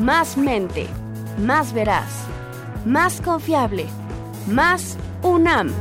[0.00, 0.86] más mente,
[1.38, 2.24] más veraz,
[2.84, 3.86] más confiable,
[4.48, 5.72] más UNAM.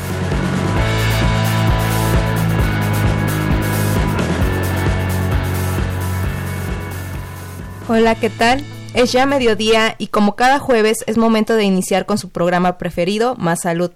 [7.89, 8.76] Hola, ¿qué tal?
[8.97, 13.35] Es ya mediodía y como cada jueves es momento de iniciar con su programa preferido,
[13.35, 13.91] Más Salud.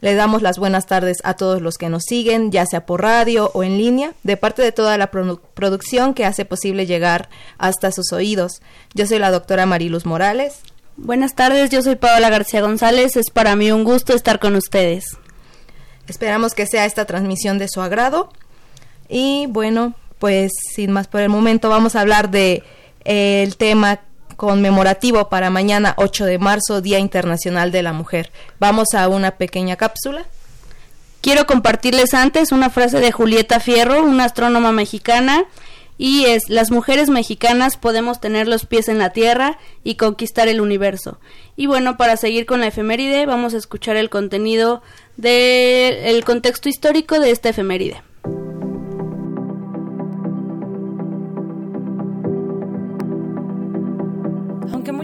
[0.00, 3.50] Le damos las buenas tardes a todos los que nos siguen, ya sea por radio
[3.54, 8.12] o en línea, de parte de toda la producción que hace posible llegar hasta sus
[8.12, 8.62] oídos.
[8.94, 10.60] Yo soy la doctora Mariluz Morales.
[10.96, 13.16] Buenas tardes, yo soy Paola García González.
[13.16, 15.16] Es para mí un gusto estar con ustedes.
[16.06, 18.28] Esperamos que sea esta transmisión de su agrado.
[19.08, 22.62] Y bueno, pues sin más por el momento vamos a hablar de
[23.04, 24.05] eh, el tema
[24.36, 28.30] conmemorativo para mañana 8 de marzo, Día Internacional de la Mujer.
[28.58, 30.24] Vamos a una pequeña cápsula.
[31.20, 35.44] Quiero compartirles antes una frase de Julieta Fierro, una astrónoma mexicana,
[35.98, 40.60] y es, las mujeres mexicanas podemos tener los pies en la tierra y conquistar el
[40.60, 41.18] universo.
[41.56, 44.82] Y bueno, para seguir con la efeméride, vamos a escuchar el contenido
[45.16, 48.02] del contexto histórico de esta efeméride.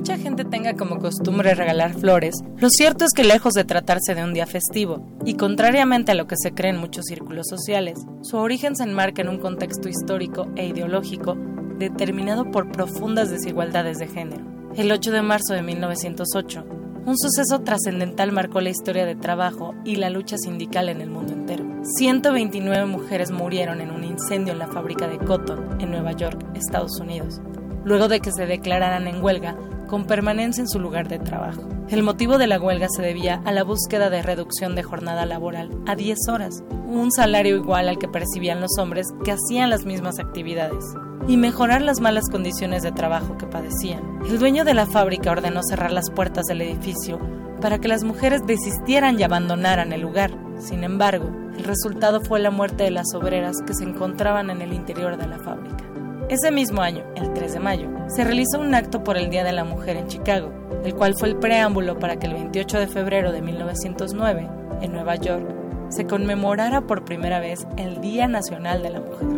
[0.03, 4.25] Mucha gente tenga como costumbre regalar flores, lo cierto es que lejos de tratarse de
[4.25, 8.37] un día festivo, y contrariamente a lo que se cree en muchos círculos sociales, su
[8.37, 11.37] origen se enmarca en un contexto histórico e ideológico
[11.79, 14.45] determinado por profundas desigualdades de género.
[14.75, 16.65] El 8 de marzo de 1908,
[17.05, 21.33] un suceso trascendental marcó la historia de trabajo y la lucha sindical en el mundo
[21.33, 21.65] entero.
[21.83, 26.99] 129 mujeres murieron en un incendio en la fábrica de Cotton en Nueva York, Estados
[27.01, 27.41] Unidos,
[27.85, 29.57] luego de que se declararan en huelga
[29.89, 31.69] con permanencia en su lugar de trabajo.
[31.91, 35.71] El motivo de la huelga se debía a la búsqueda de reducción de jornada laboral
[35.87, 40.19] a 10 horas, un salario igual al que percibían los hombres que hacían las mismas
[40.19, 40.83] actividades,
[41.29, 44.21] y mejorar las malas condiciones de trabajo que padecían.
[44.27, 47.21] El dueño de la fábrica ordenó cerrar las puertas del edificio
[47.61, 50.31] para que las mujeres desistieran y abandonaran el lugar.
[50.59, 54.73] Sin embargo, el resultado fue la muerte de las obreras que se encontraban en el
[54.73, 55.92] interior de la fábrica.
[56.29, 59.53] Ese mismo año, el 3 de mayo, se realizó un acto por el Día de
[59.53, 60.51] la Mujer en Chicago,
[60.85, 64.49] el cual fue el preámbulo para que el 28 de febrero de 1909,
[64.81, 65.47] en Nueva York,
[65.91, 69.29] se conmemorara por primera vez el Día Nacional de la Mujer.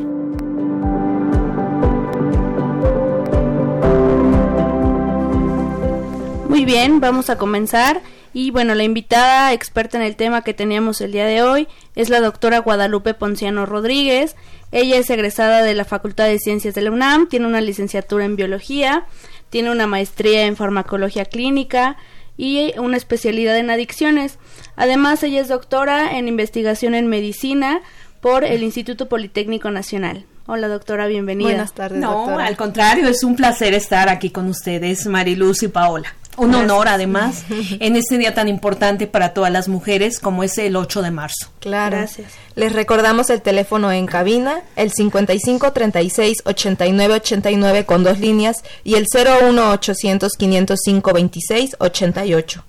[6.49, 8.01] Muy bien, vamos a comenzar.
[8.33, 12.09] Y bueno, la invitada experta en el tema que teníamos el día de hoy es
[12.09, 14.35] la doctora Guadalupe Ponciano Rodríguez.
[14.75, 18.35] Ella es egresada de la Facultad de Ciencias de la UNAM, tiene una licenciatura en
[18.35, 19.05] biología,
[19.49, 21.97] tiene una maestría en farmacología clínica
[22.37, 24.41] y una especialidad en adicciones.
[24.75, 27.83] Además, ella es doctora en investigación en medicina
[28.21, 30.27] por el Instituto Politécnico Nacional.
[30.47, 31.51] Hola doctora, bienvenida.
[31.51, 32.01] Buenas tardes.
[32.01, 36.17] No, al contrario, es un placer estar aquí con ustedes, Mariluz y Paola.
[36.37, 37.45] Un honor además
[37.81, 41.51] en este día tan importante para todas las mujeres como es el 8 de marzo.
[41.61, 41.97] Claro.
[41.97, 42.33] Gracias.
[42.57, 48.95] Les recordamos el teléfono en cabina, el 55 36 89 89 con dos líneas y
[48.95, 52.65] el 01 800 505 26 88.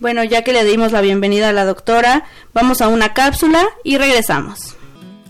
[0.00, 2.24] Bueno, ya que le dimos la bienvenida a la doctora,
[2.54, 4.76] vamos a una cápsula y regresamos.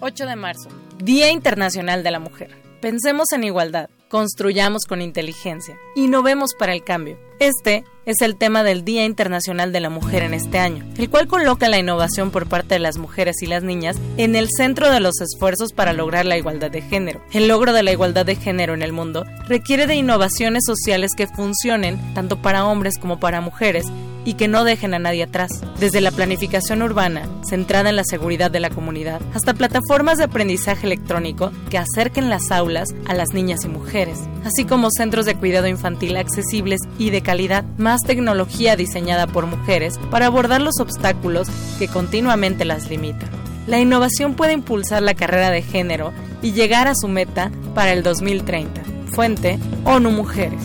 [0.00, 2.50] 8 de marzo, Día Internacional de la Mujer.
[2.82, 7.27] Pensemos en igualdad, construyamos con inteligencia, innovemos para el cambio.
[7.38, 11.28] Este es el tema del Día Internacional de la Mujer en este año, el cual
[11.28, 14.98] coloca la innovación por parte de las mujeres y las niñas en el centro de
[14.98, 17.20] los esfuerzos para lograr la igualdad de género.
[17.32, 21.26] El logro de la igualdad de género en el mundo requiere de innovaciones sociales que
[21.26, 23.84] funcionen tanto para hombres como para mujeres
[24.28, 25.50] y que no dejen a nadie atrás,
[25.80, 30.86] desde la planificación urbana, centrada en la seguridad de la comunidad, hasta plataformas de aprendizaje
[30.86, 35.66] electrónico que acerquen las aulas a las niñas y mujeres, así como centros de cuidado
[35.66, 41.48] infantil accesibles y de calidad, más tecnología diseñada por mujeres para abordar los obstáculos
[41.78, 43.28] que continuamente las limitan.
[43.66, 46.12] La innovación puede impulsar la carrera de género
[46.42, 48.82] y llegar a su meta para el 2030.
[49.12, 50.62] Fuente ONU Mujeres.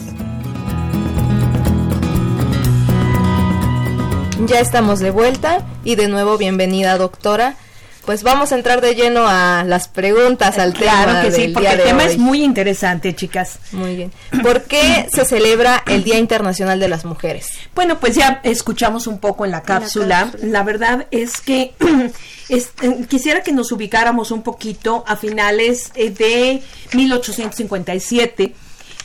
[4.48, 7.56] Ya estamos de vuelta y de nuevo bienvenida doctora.
[8.06, 11.54] Pues vamos a entrar de lleno a las preguntas, al claro tema que sí, del
[11.54, 12.10] porque el tema hoy.
[12.12, 13.60] es muy interesante, chicas.
[13.72, 14.12] Muy bien.
[14.42, 17.48] ¿Por qué se celebra el Día Internacional de las Mujeres?
[17.74, 20.32] Bueno, pues ya escuchamos un poco en la cápsula.
[20.42, 21.74] La, verdad es que
[22.50, 26.62] es- eh, quisiera que nos ubicáramos un poquito a finales eh, de
[26.94, 28.54] 1857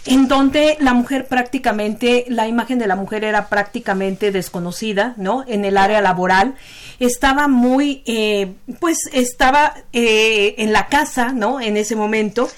[0.09, 5.45] en donde la mujer prácticamente, la imagen de la mujer era prácticamente desconocida, ¿no?
[5.47, 6.55] En el área laboral.
[6.99, 11.61] Estaba muy, eh, pues estaba eh, en la casa, ¿no?
[11.61, 12.49] En ese momento.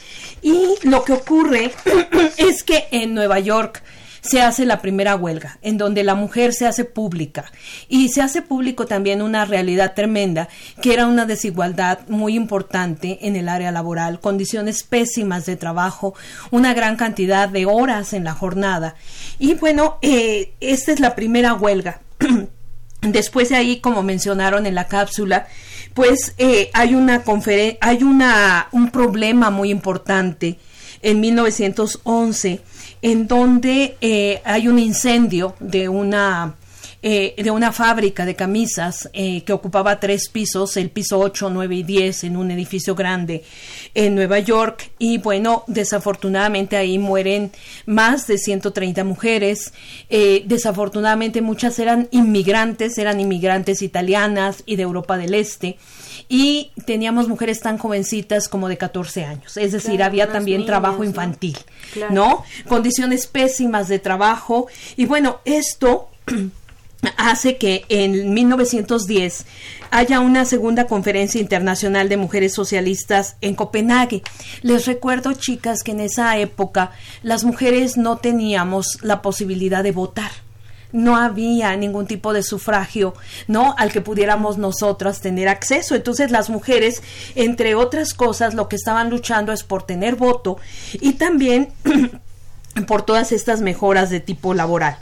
[0.43, 1.73] Y lo que ocurre
[2.37, 3.82] es que en Nueva York,
[4.21, 7.51] se hace la primera huelga, en donde la mujer se hace pública.
[7.89, 10.49] Y se hace público también una realidad tremenda,
[10.83, 16.15] que era una desigualdad muy importante en el área laboral, condiciones pésimas de trabajo,
[16.51, 18.95] una gran cantidad de horas en la jornada.
[19.39, 22.01] Y bueno, eh, esta es la primera huelga.
[23.03, 25.47] Después de ahí, como mencionaron en la cápsula,
[25.95, 27.25] pues eh, hay una
[27.81, 30.59] hay una un problema muy importante
[31.03, 32.61] en 1911
[33.02, 36.56] en donde eh, hay un incendio de una
[37.02, 41.76] eh, de una fábrica de camisas eh, que ocupaba tres pisos, el piso 8, 9
[41.76, 43.43] y 10 en un edificio grande
[43.94, 44.91] en Nueva York.
[44.99, 47.52] Y bueno, desafortunadamente ahí mueren
[47.87, 49.73] más de 130 mujeres,
[50.11, 55.79] eh, desafortunadamente muchas eran inmigrantes, eran inmigrantes italianas y de Europa del Este
[56.32, 60.69] y teníamos mujeres tan jovencitas como de 14 años, es decir, Claro, había también niñas,
[60.69, 61.05] trabajo ¿no?
[61.05, 61.59] infantil,
[61.93, 62.15] Claro.
[62.15, 62.44] ¿no?
[62.69, 66.09] Condiciones pésimas de trabajo y bueno, esto
[67.17, 69.44] hace que en 1910
[69.91, 74.23] haya una segunda conferencia internacional de mujeres socialistas en Copenhague.
[74.62, 76.93] Les recuerdo, chicas, que en esa época
[77.25, 80.31] las mujeres no teníamos la posibilidad de votar.
[80.93, 83.15] No había ningún tipo de sufragio,
[83.49, 83.75] ¿no?
[83.79, 85.95] Al que pudiéramos nosotras tener acceso.
[85.95, 87.03] Entonces las mujeres,
[87.35, 90.59] entre otras cosas, lo que estaban luchando es por tener voto
[90.95, 91.71] y también
[92.87, 94.99] por todas estas mejoras de tipo laboral.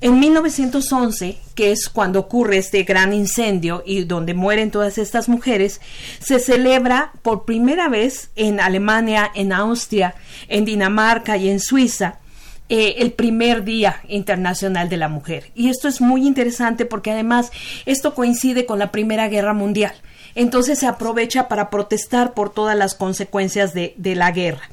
[0.00, 5.80] En 1911, que es cuando ocurre este gran incendio y donde mueren todas estas mujeres,
[6.20, 10.14] se celebra por primera vez en Alemania, en Austria,
[10.46, 12.20] en Dinamarca y en Suiza
[12.68, 15.50] eh, el primer Día Internacional de la Mujer.
[15.54, 17.50] Y esto es muy interesante porque además
[17.86, 19.94] esto coincide con la Primera Guerra Mundial.
[20.34, 24.68] Entonces se aprovecha para protestar por todas las consecuencias de, de la guerra.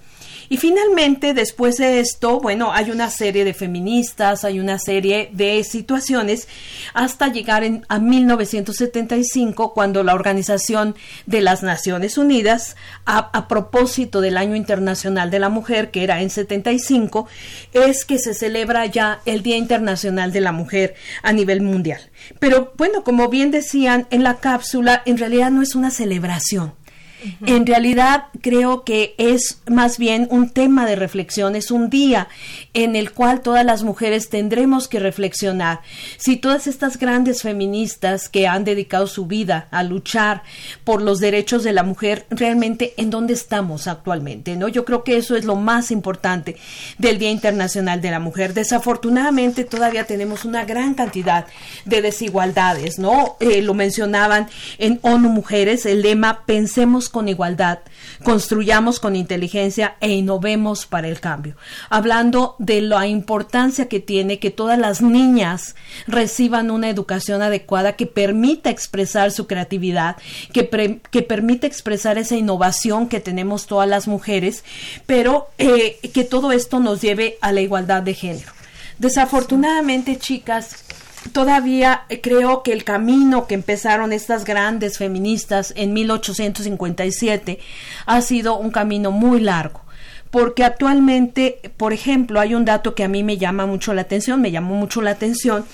[0.50, 5.64] Y finalmente, después de esto, bueno, hay una serie de feministas, hay una serie de
[5.64, 6.48] situaciones
[6.94, 10.96] hasta llegar en, a 1975, cuando la Organización
[11.26, 12.76] de las Naciones Unidas,
[13.06, 17.28] a, a propósito del Año Internacional de la Mujer, que era en 75,
[17.74, 22.02] es que se celebra ya el Día Internacional de la Mujer a nivel mundial.
[22.40, 26.74] Pero bueno, como bien decían en la cápsula, en realidad no es una celebración.
[27.45, 32.27] En realidad creo que es más bien un tema de reflexión, es un día
[32.74, 35.81] en el cual todas las mujeres tendremos que reflexionar
[36.18, 40.44] si todas estas grandes feministas que han dedicado su vida a luchar
[40.83, 44.68] por los derechos de la mujer, realmente en dónde estamos actualmente, ¿no?
[44.68, 46.56] Yo creo que eso es lo más importante
[46.98, 48.54] del Día Internacional de la Mujer.
[48.54, 51.45] Desafortunadamente todavía tenemos una gran cantidad
[51.86, 53.38] de desigualdades, ¿no?
[53.39, 57.79] Eh, lo mencionaban en ONU Mujeres, el lema pensemos con igualdad,
[58.25, 61.55] construyamos con inteligencia e innovemos para el cambio.
[61.89, 65.75] Hablando de la importancia que tiene que todas las niñas
[66.07, 70.17] reciban una educación adecuada que permita expresar su creatividad,
[70.51, 74.65] que, pre- permita expresar esa innovación que tenemos todas las mujeres,
[75.05, 78.51] pero eh, que todo esto nos lleve a la igualdad de género.
[78.98, 80.85] Desafortunadamente, chicas,
[81.32, 87.60] todavía creo que el camino que empezaron estas grandes feministas en 1857
[88.05, 89.82] ha sido un camino muy largo.
[90.32, 94.41] Porque actualmente, por ejemplo, hay un dato que a mí me llama mucho la atención,
[94.41, 95.65] me llamó mucho la atención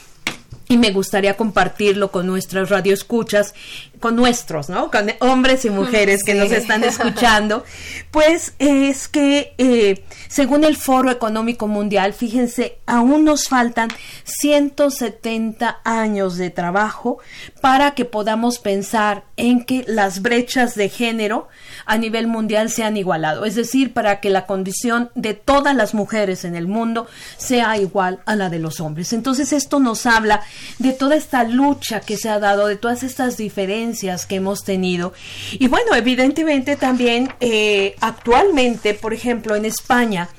[0.68, 3.54] y me gustaría compartirlo con nuestras radioescuchas,
[4.02, 4.92] con nuestros, ¿no?
[4.92, 7.64] Con hombres y mujeres que nos están escuchando.
[8.12, 13.90] Pues es que, eh, según el Foro Económico Mundial, fíjense, aún nos faltan
[14.26, 17.20] 170 años de trabajo
[17.62, 21.48] para que podamos pensar en que las brechas de género
[21.86, 25.94] a nivel mundial se han igualado, es decir, para que la condición de todas las
[25.94, 29.14] mujeres en el mundo sea igual a la de los hombres.
[29.14, 30.42] Entonces esto nos habla
[30.80, 33.91] de toda esta lucha que se ha dado, de todas estas diferencias
[34.28, 35.14] que hemos tenido.
[35.54, 40.30] Y bueno, evidentemente también eh, actualmente, por ejemplo, en España,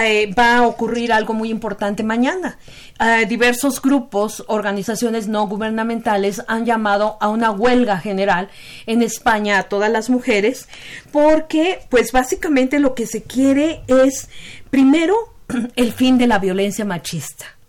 [0.00, 2.58] eh, va a ocurrir algo muy importante mañana.
[3.00, 8.50] Eh, diversos grupos, organizaciones no gubernamentales han llamado a una huelga general
[8.86, 10.68] en España a todas las mujeres
[11.10, 14.28] porque pues básicamente lo que se quiere es
[14.70, 15.16] primero
[15.76, 17.59] el fin de la violencia machista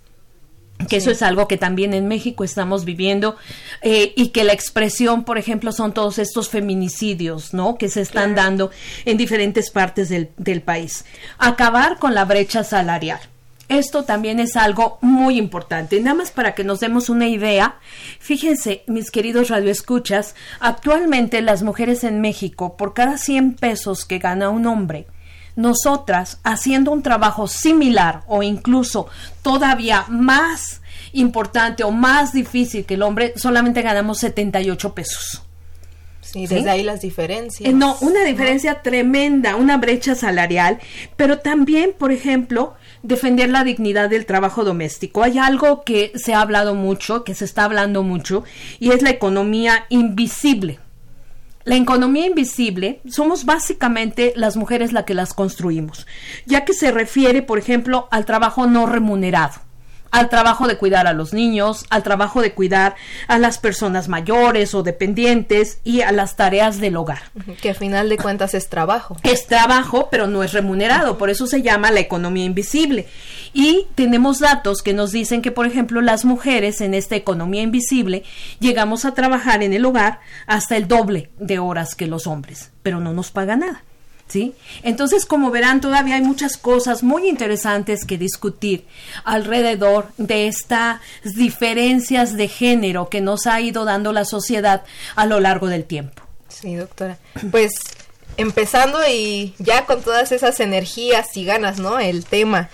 [0.87, 3.35] que eso es algo que también en México estamos viviendo
[3.81, 7.77] eh, y que la expresión, por ejemplo, son todos estos feminicidios, ¿no?
[7.77, 8.71] Que se están dando
[9.05, 11.05] en diferentes partes del, del país.
[11.37, 13.19] Acabar con la brecha salarial.
[13.71, 16.01] Esto también es algo muy importante.
[16.01, 17.79] Nada más para que nos demos una idea,
[18.19, 24.49] fíjense, mis queridos radioescuchas, actualmente las mujeres en México, por cada 100 pesos que gana
[24.49, 25.07] un hombre,
[25.55, 29.07] nosotras haciendo un trabajo similar o incluso
[29.41, 30.81] todavía más
[31.13, 35.43] importante o más difícil que el hombre, solamente ganamos 78 pesos.
[36.21, 37.69] Sí, desde ahí las diferencias.
[37.69, 40.79] Eh, no, una diferencia tremenda, una brecha salarial,
[41.17, 45.23] pero también, por ejemplo, defender la dignidad del trabajo doméstico.
[45.23, 48.43] Hay algo que se ha hablado mucho, que se está hablando mucho,
[48.79, 50.79] y es la economía invisible
[51.63, 56.07] la economía invisible somos básicamente las mujeres las que las construimos,
[56.45, 59.70] ya que se refiere, por ejemplo, al trabajo no remunerado
[60.11, 62.95] al trabajo de cuidar a los niños, al trabajo de cuidar
[63.27, 67.21] a las personas mayores o dependientes y a las tareas del hogar.
[67.61, 69.17] Que a final de cuentas es trabajo.
[69.23, 73.07] Es trabajo, pero no es remunerado, por eso se llama la economía invisible.
[73.53, 78.23] Y tenemos datos que nos dicen que, por ejemplo, las mujeres en esta economía invisible
[78.59, 82.99] llegamos a trabajar en el hogar hasta el doble de horas que los hombres, pero
[82.99, 83.83] no nos paga nada.
[84.31, 84.55] ¿Sí?
[84.83, 88.85] Entonces, como verán, todavía hay muchas cosas muy interesantes que discutir
[89.25, 91.01] alrededor de estas
[91.35, 94.83] diferencias de género que nos ha ido dando la sociedad
[95.17, 96.23] a lo largo del tiempo.
[96.47, 97.17] Sí, doctora.
[97.51, 97.73] Pues
[98.37, 101.99] empezando y ya con todas esas energías y ganas, ¿no?
[101.99, 102.69] El tema.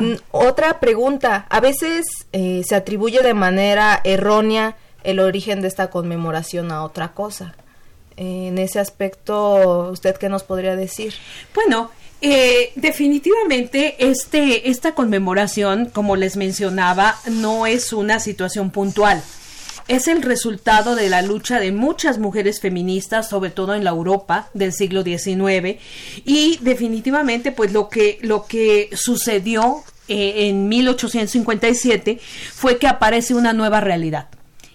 [0.00, 1.46] Mm, otra pregunta.
[1.48, 4.74] A veces eh, se atribuye de manera errónea
[5.04, 7.54] el origen de esta conmemoración a otra cosa
[8.16, 11.14] en ese aspecto, ¿usted qué nos podría decir?
[11.54, 11.90] Bueno,
[12.24, 19.22] eh, definitivamente este, esta conmemoración, como les mencionaba, no es una situación puntual.
[19.88, 24.48] Es el resultado de la lucha de muchas mujeres feministas, sobre todo en la Europa
[24.54, 25.80] del siglo XIX,
[26.24, 32.20] y definitivamente, pues lo que, lo que sucedió eh, en 1857
[32.54, 34.28] fue que aparece una nueva realidad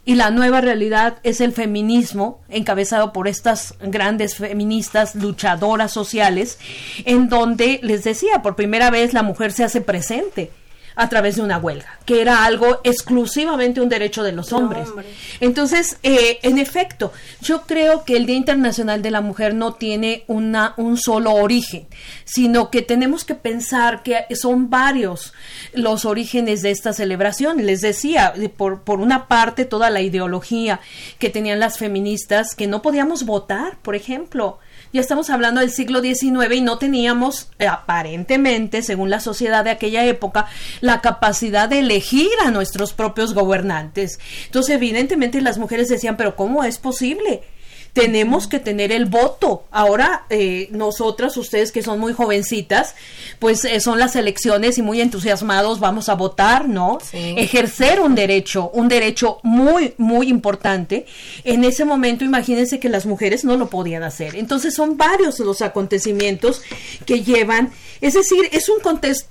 [0.07, 6.59] y la nueva realidad es el feminismo encabezado por estas grandes feministas luchadoras sociales
[7.03, 10.49] en donde les decía por primera vez la mujer se hace presente
[10.97, 14.89] a través de una huelga, que era algo exclusivamente un derecho de los hombres.
[15.39, 20.23] Entonces, eh, en efecto, yo creo que el Día Internacional de la Mujer no tiene
[20.25, 21.87] una, un solo origen,
[22.25, 25.33] sino que tenemos que pensar que son varios
[25.73, 27.63] los orígenes de esta celebración.
[27.63, 30.79] Les decía, por, por una parte, toda la ideología
[31.19, 34.57] que tenían las feministas, que no podíamos votar, por ejemplo
[34.97, 39.69] ya estamos hablando del siglo XIX y no teníamos, eh, aparentemente, según la sociedad de
[39.69, 40.47] aquella época,
[40.81, 44.19] la capacidad de elegir a nuestros propios gobernantes.
[44.47, 47.43] Entonces, evidentemente, las mujeres decían, pero ¿cómo es posible?
[47.97, 49.63] Tenemos que tener el voto.
[49.71, 52.93] Ahora, eh, nosotras, ustedes que son muy jovencitas,
[53.39, 56.99] pues eh, son las elecciones y muy entusiasmados vamos a votar, ¿no?
[57.11, 61.07] Ejercer un derecho, un derecho muy, muy importante.
[61.43, 64.35] En ese momento, imagínense que las mujeres no lo podían hacer.
[64.35, 66.61] Entonces, son varios los acontecimientos
[67.07, 68.77] que llevan, es decir, es un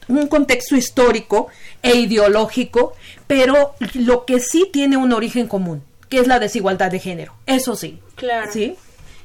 [0.08, 1.46] un contexto histórico
[1.82, 2.94] e ideológico,
[3.28, 7.34] pero lo que sí tiene un origen común que es la desigualdad de género.
[7.46, 7.98] Eso sí.
[8.16, 8.50] Claro.
[8.52, 8.76] ¿Sí?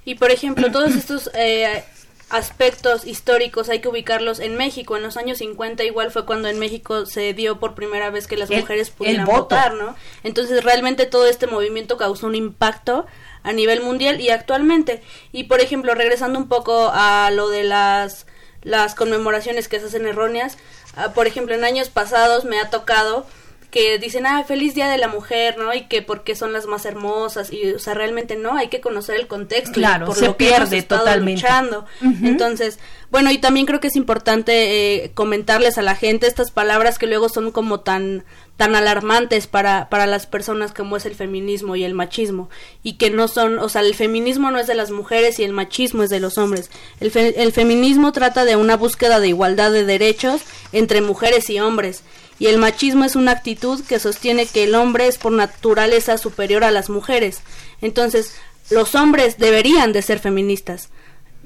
[0.06, 1.84] Y por ejemplo, todos estos eh,
[2.30, 4.96] aspectos históricos hay que ubicarlos en México.
[4.96, 8.38] En los años 50 igual fue cuando en México se dio por primera vez que
[8.38, 9.96] las mujeres pudieran votar, ¿no?
[10.24, 13.06] Entonces realmente todo este movimiento causó un impacto
[13.44, 15.02] a nivel mundial y actualmente.
[15.32, 18.26] Y por ejemplo, regresando un poco a lo de las
[18.64, 20.58] las conmemoraciones que se hacen erróneas,
[20.96, 23.26] ah, por ejemplo, en años pasados me ha tocado
[23.72, 25.74] que dicen, ah, feliz día de la mujer, ¿no?
[25.74, 29.16] Y que porque son las más hermosas, y, o sea, realmente no, hay que conocer
[29.16, 29.74] el contexto.
[29.74, 31.42] Claro, por se lo que pierde totalmente.
[31.42, 31.86] Luchando.
[32.02, 37.00] Entonces, bueno, y también creo que es importante eh, comentarles a la gente estas palabras
[37.00, 38.26] que luego son como tan
[38.62, 42.48] tan alarmantes para, para las personas como es el feminismo y el machismo
[42.84, 45.52] y que no son, o sea, el feminismo no es de las mujeres y el
[45.52, 46.70] machismo es de los hombres.
[47.00, 52.04] El, el feminismo trata de una búsqueda de igualdad de derechos entre mujeres y hombres
[52.38, 56.64] y el machismo es una actitud que sostiene que el hombre es por naturaleza superior
[56.64, 57.42] a las mujeres.
[57.82, 58.36] Entonces,
[58.70, 60.90] los hombres deberían de ser feministas.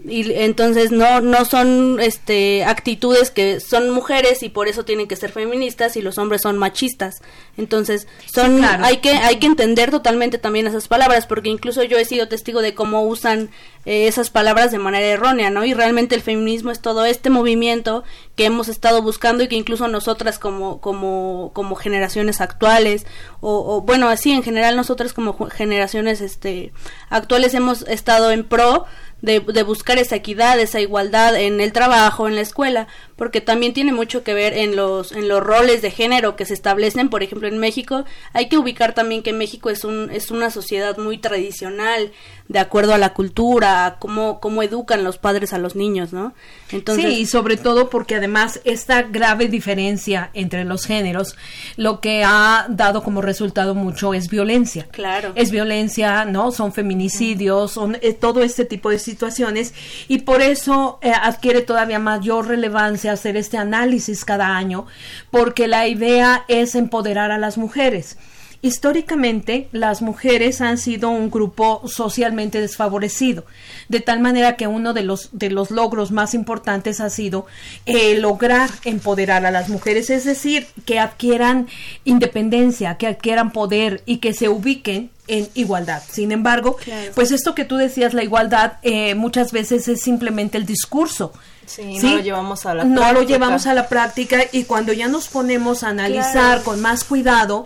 [0.07, 5.15] Y entonces no no son este actitudes que son mujeres y por eso tienen que
[5.15, 7.21] ser feministas y los hombres son machistas.
[7.57, 12.05] Entonces son hay que hay que entender totalmente también esas palabras porque incluso yo he
[12.05, 13.49] sido testigo de cómo usan
[13.85, 18.03] eh, esas palabras de manera errónea no y realmente el feminismo es todo este movimiento
[18.35, 23.05] que hemos estado buscando y que incluso nosotras como como como generaciones actuales
[23.41, 26.73] o, o bueno así en general nosotras como generaciones este
[27.09, 28.85] actuales hemos estado en pro
[29.25, 33.73] de, de, buscar esa equidad, esa igualdad en el trabajo, en la escuela, porque también
[33.73, 37.23] tiene mucho que ver en los, en los roles de género que se establecen, por
[37.23, 38.03] ejemplo, en México.
[38.33, 42.11] Hay que ubicar también que México es, un, es una sociedad muy tradicional,
[42.47, 46.33] de acuerdo a la cultura, a cómo, cómo educan los padres a los niños, ¿no?
[46.71, 51.35] Entonces, sí, y sobre todo porque además esta grave diferencia entre los géneros
[51.77, 54.87] lo que ha dado como resultado mucho es violencia.
[54.91, 55.31] Claro.
[55.35, 56.51] Es violencia, ¿no?
[56.51, 59.73] Son feminicidios, son eh, todo este tipo de situaciones
[60.07, 64.85] y por eso eh, adquiere todavía mayor relevancia hacer este análisis cada año
[65.31, 68.17] porque la idea es empoderar a las mujeres.
[68.65, 73.45] Históricamente, las mujeres han sido un grupo socialmente desfavorecido,
[73.89, 77.45] de tal manera que uno de los, de los logros más importantes ha sido
[77.85, 81.67] eh, lograr empoderar a las mujeres, es decir, que adquieran
[82.05, 86.01] independencia, que adquieran poder y que se ubiquen en igualdad.
[86.09, 86.77] Sin embargo,
[87.13, 91.33] pues esto que tú decías, la igualdad, eh, muchas veces es simplemente el discurso.
[91.65, 95.07] Sí, no lo llevamos a la no lo llevamos a la práctica y cuando ya
[95.07, 97.65] nos ponemos a analizar con más cuidado,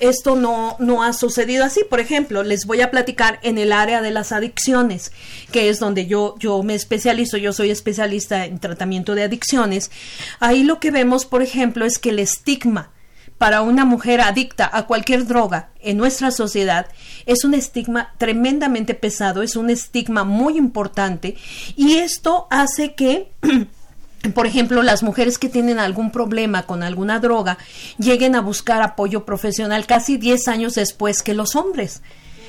[0.00, 1.82] esto no, no ha sucedido así.
[1.88, 5.12] Por ejemplo, les voy a platicar en el área de las adicciones,
[5.50, 9.90] que es donde yo, yo me especializo, yo soy especialista en tratamiento de adicciones.
[10.40, 12.90] Ahí lo que vemos, por ejemplo, es que el estigma
[13.38, 16.86] para una mujer adicta a cualquier droga en nuestra sociedad
[17.24, 21.36] es un estigma tremendamente pesado, es un estigma muy importante
[21.76, 23.30] y esto hace que
[24.34, 27.56] por ejemplo, las mujeres que tienen algún problema con alguna droga
[27.98, 32.02] lleguen a buscar apoyo profesional casi 10 años después que los hombres.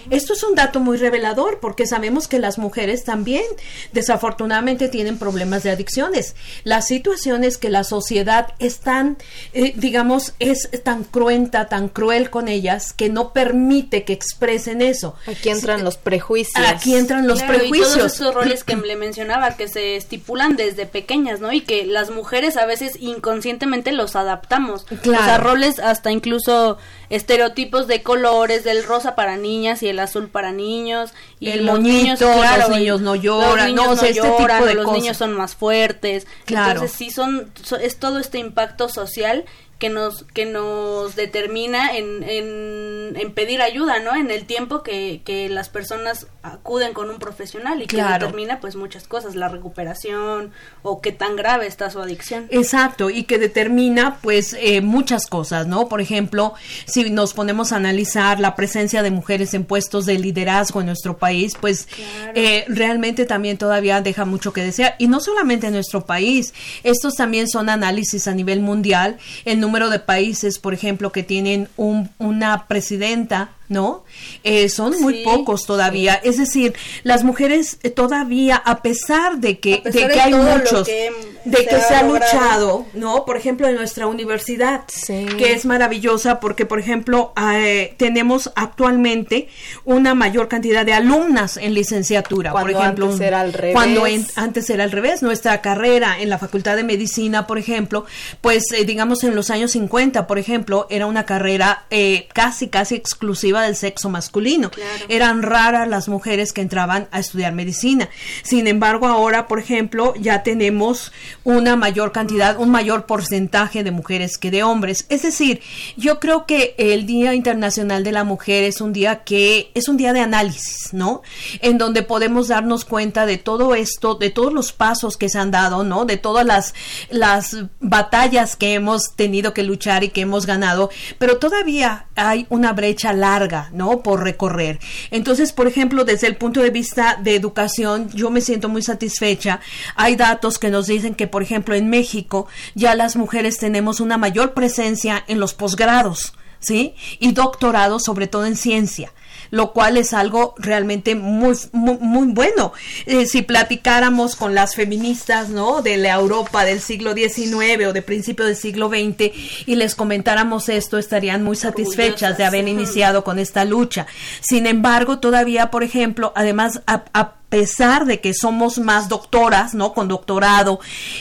[0.10, 3.44] Esto es un dato muy revelador porque sabemos que las mujeres también
[3.92, 6.36] desafortunadamente tienen problemas de adicciones.
[6.64, 9.18] La situación es que la sociedad es tan,
[9.54, 15.16] eh, digamos, es tan cruenta, tan cruel con ellas que no permite que expresen eso.
[15.28, 16.66] Aquí entran los prejuicios.
[16.68, 17.96] Aquí entran los prejuicios.
[17.96, 21.52] Y todos esos roles que le mencionaba que se estipulan desde pequeñas, ¿no?
[21.52, 24.86] Y que las mujeres a veces inconscientemente los adaptamos.
[25.02, 25.22] Claro.
[25.22, 26.78] O sea, roles hasta incluso
[27.10, 31.80] estereotipos de colores, del rosa para niñas y el azul para niños y el los
[31.80, 36.28] niños, claro, los niños no lloran, no, este tipo de los niños son más fuertes.
[36.46, 36.72] Claro.
[36.72, 39.46] Entonces sí son es todo este impacto social
[39.80, 44.14] que nos que nos determina en, en, pedir ayuda, ¿no?
[44.14, 48.76] En el tiempo que, que, las personas acuden con un profesional y que determina pues
[48.76, 50.52] muchas cosas, la recuperación
[50.84, 52.48] o qué tan grave está su adicción.
[52.50, 55.90] Exacto, y que determina pues eh, muchas cosas, ¿no?
[55.90, 56.54] Por ejemplo,
[56.86, 61.18] si nos ponemos a analizar la presencia de mujeres en puestos de liderazgo en nuestro
[61.18, 61.88] país, pues
[62.36, 64.96] eh, realmente también todavía deja mucho que desear.
[64.98, 69.18] Y no solamente en nuestro país, estos también son análisis a nivel mundial.
[69.46, 74.04] El número de países, por ejemplo, que tienen un, una presidenta ¿no?
[74.44, 76.16] Eh, son muy pocos todavía.
[76.16, 81.66] Es decir, las mujeres eh, todavía, a pesar de que, de que hay muchos, de
[81.66, 83.26] que se ha luchado, ¿no?
[83.26, 89.48] Por ejemplo, en nuestra universidad, que es maravillosa porque, por ejemplo, eh, tenemos actualmente
[89.86, 92.52] una mayor cantidad de alumnas en licenciatura.
[92.52, 93.76] Cuando por ejemplo, antes era al revés.
[93.76, 94.04] Cuando
[94.36, 95.22] antes era al revés.
[95.22, 98.06] Nuestra carrera en la Facultad de Medicina, por ejemplo,
[98.42, 101.86] pues digamos en los años 50, por ejemplo, era una carrera
[102.34, 104.72] casi, casi exclusiva del sexo masculino.
[105.08, 108.10] Eran raras las mujeres que entraban a estudiar medicina.
[108.44, 111.12] Sin embargo, ahora, por ejemplo, ya tenemos
[111.44, 115.06] una mayor cantidad, un mayor porcentaje de mujeres que de hombres.
[115.10, 115.62] Es decir,
[115.98, 119.98] yo creo que el Día Internacional de la Mujer es un día que es un
[119.98, 121.22] día de análisis, ¿no?
[121.62, 125.52] En donde podemos darnos cuenta de todo esto, de todos los pasos que se han
[125.52, 126.06] dado, ¿no?
[126.06, 126.74] De todas las,
[127.10, 132.74] las batallas que hemos tenido que luchar y que hemos ganado, pero todavía hay una
[132.74, 134.02] brecha larga ¿no?
[134.02, 134.80] Por recorrer.
[135.12, 139.60] Entonces, por ejemplo, desde el punto de vista de educación, yo me siento muy satisfecha.
[139.96, 144.18] Hay datos que nos dicen que, por ejemplo, en México ya las mujeres tenemos una
[144.18, 146.34] mayor presencia en los posgrados.
[146.60, 146.94] ¿sí?
[147.20, 149.12] Y doctorados, sobre todo en ciencia
[149.52, 152.74] lo cual es algo realmente muy, muy, bueno.
[153.06, 155.82] Eh, si platicáramos con las feministas, ¿no?
[155.82, 159.32] De la Europa del siglo XIX o de principio del siglo XX
[159.66, 164.08] y les comentáramos esto, estarían muy satisfechas de haber iniciado con esta lucha.
[164.42, 169.94] Sin embargo, todavía, por ejemplo, además, a pesar de que somos más doctoras, ¿no?
[169.94, 170.80] Con doctorado,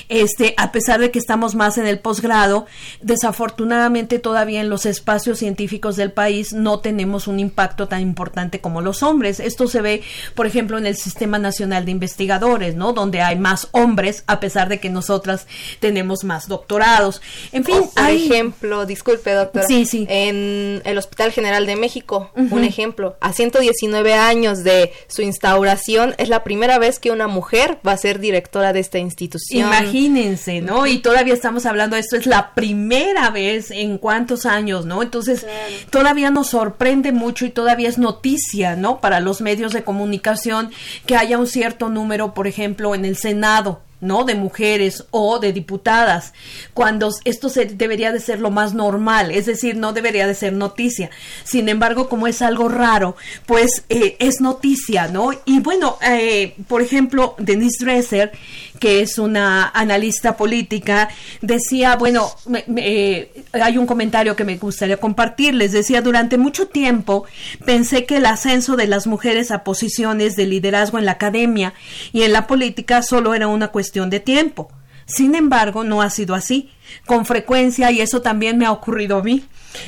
[0.09, 2.67] este, a pesar de que estamos más en el posgrado,
[3.01, 8.81] desafortunadamente todavía en los espacios científicos del país no tenemos un impacto tan importante como
[8.81, 9.41] los hombres.
[9.41, 10.03] Esto se ve,
[10.35, 12.93] por ejemplo, en el Sistema Nacional de Investigadores, ¿no?
[12.93, 15.47] Donde hay más hombres, a pesar de que nosotras
[15.81, 17.23] tenemos más doctorados.
[17.53, 18.27] En fin, por hay...
[18.27, 19.67] ejemplo, disculpe, doctora.
[19.67, 20.07] Sí, sí.
[20.09, 26.29] En el Hospital General de México, un ejemplo, a 119 años de su instauración, es
[26.29, 29.69] la primera vez que una mujer va a ser directora de esta institución.
[29.69, 30.87] Imagínense, ¿no?
[30.87, 35.03] Y todavía estamos hablando de esto, es la primera vez en cuántos años, ¿no?
[35.03, 35.47] Entonces,
[35.91, 39.01] todavía nos sorprende mucho y todavía es noticia, ¿no?
[39.01, 40.71] Para los medios de comunicación
[41.07, 44.25] que haya un cierto número, por ejemplo, en el Senado ¿no?
[44.25, 46.33] De mujeres o de diputadas,
[46.73, 50.53] cuando esto se, debería de ser lo más normal, es decir, no debería de ser
[50.53, 51.11] noticia.
[51.45, 55.31] Sin embargo, como es algo raro, pues eh, es noticia, ¿no?
[55.45, 58.33] Y bueno, eh, por ejemplo, Denise Dresser,
[58.79, 61.09] que es una analista política,
[61.43, 62.31] decía, bueno,
[62.77, 67.25] eh, hay un comentario que me gustaría compartirles, decía, durante mucho tiempo
[67.65, 71.75] pensé que el ascenso de las mujeres a posiciones de liderazgo en la academia
[72.13, 74.71] y en la política solo era una cuestión de tiempo.
[75.07, 76.71] Sin embargo, no ha sido así.
[77.07, 79.45] Con frecuencia, y eso también me ha ocurrido a mí,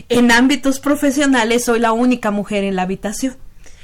[0.09, 3.37] en ámbitos profesionales soy la única mujer en la habitación.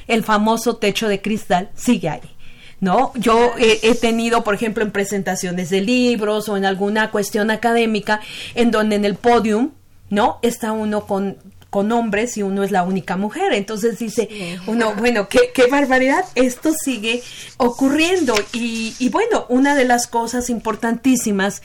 [0.06, 2.36] El famoso techo de cristal sigue ahí.
[2.80, 3.12] ¿no?
[3.14, 8.20] Yo he, tenido, por ejemplo, en presentaciones de libros o en alguna cuestión académica,
[8.54, 9.70] en donde en el podium,
[10.10, 10.38] ¿no?
[10.42, 11.38] Está uno con
[11.76, 13.52] con hombres y uno es la única mujer.
[13.52, 17.22] Entonces dice uno, bueno, qué, qué, barbaridad, esto sigue
[17.58, 18.34] ocurriendo.
[18.54, 21.60] Y, y bueno, una de las cosas importantísimas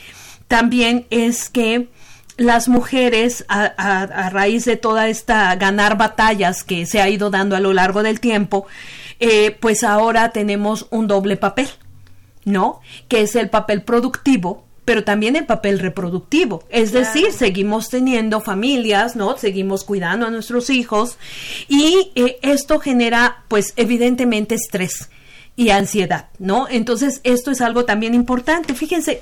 [0.50, 1.88] también es que
[2.36, 7.56] las mujeres, a, a, raíz de toda esta ganar batallas que se ha ido dando
[7.56, 8.67] a lo largo del tiempo,
[9.21, 11.69] eh, pues ahora tenemos un doble papel,
[12.43, 12.82] ¿no?
[13.08, 16.66] Que es el papel productivo pero también el papel reproductivo.
[16.70, 19.38] Es decir, seguimos teniendo familias, ¿no?
[19.38, 21.18] Seguimos cuidando a nuestros hijos
[21.70, 25.10] y eh, esto genera, pues, evidentemente estrés
[25.56, 26.68] y ansiedad, ¿no?
[26.70, 28.74] Entonces, esto es algo también importante.
[28.74, 29.22] Fíjense,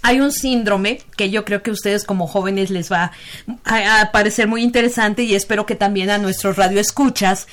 [0.00, 3.12] hay un síndrome que yo creo que a ustedes como jóvenes les va
[3.66, 7.46] a, a, parecer muy interesante y espero que también a nuestros radioescuchas,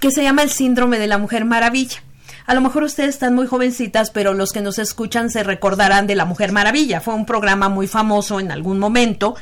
[0.00, 2.02] que se llama el síndrome de la mujer maravilla.
[2.46, 6.14] A lo mejor ustedes están muy jovencitas, pero los que nos escuchan se recordarán de
[6.14, 7.00] La Mujer Maravilla.
[7.00, 9.34] Fue un programa muy famoso en algún momento.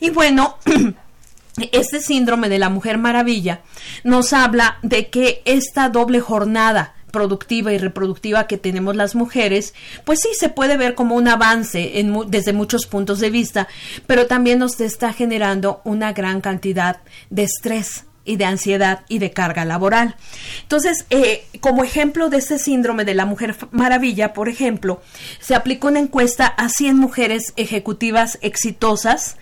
[0.00, 0.58] Y bueno,
[1.72, 3.62] este síndrome de la Mujer Maravilla
[4.04, 9.72] nos habla de que esta doble jornada productiva y reproductiva que tenemos las mujeres,
[10.04, 13.68] pues sí se puede ver como un avance en desde muchos puntos de vista,
[14.08, 16.98] pero también nos está generando una gran cantidad
[17.30, 20.16] de estrés y de ansiedad y de carga laboral.
[20.62, 25.02] Entonces, eh, como ejemplo de este síndrome de la mujer maravilla, por ejemplo,
[25.40, 29.36] se aplicó una encuesta a 100 mujeres ejecutivas exitosas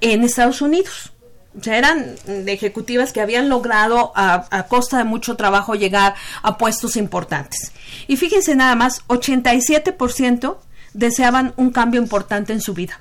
[0.00, 1.12] en Estados Unidos.
[1.58, 2.16] O sea, eran
[2.46, 7.70] ejecutivas que habían logrado a, a, costa de mucho trabajo llegar a puestos importantes.
[8.08, 10.56] Y fíjense nada más, 87%
[10.94, 13.00] deseaban un cambio importante en su vida.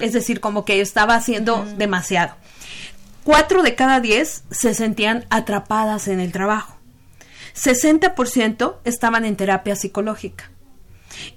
[0.00, 2.34] Es decir, como que estaba haciendo demasiado.
[3.24, 6.76] Cuatro de cada diez se sentían atrapadas en el trabajo.
[7.54, 10.50] 60% estaban en terapia psicológica.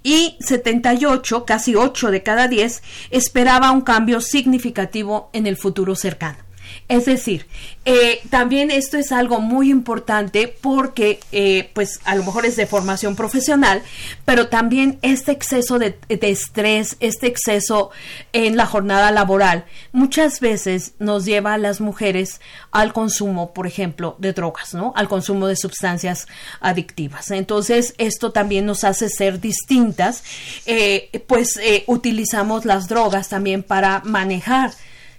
[0.01, 6.44] Y 78, casi 8 de cada 10, esperaba un cambio significativo en el futuro cercano.
[6.87, 7.47] Es decir,
[7.85, 12.67] eh, también esto es algo muy importante porque, eh, pues, a lo mejor es de
[12.67, 13.83] formación profesional,
[14.23, 17.91] pero también este exceso de, estrés, este exceso
[18.33, 22.39] en la jornada laboral, muchas veces nos lleva a las mujeres
[22.71, 24.93] al consumo, por ejemplo, de drogas, ¿no?
[24.95, 26.27] Al consumo de sustancias
[26.61, 27.31] adictivas.
[27.31, 30.23] Entonces, esto también nos hace ser distintas,
[30.65, 34.71] eh, pues utilizamos las drogas también para manejar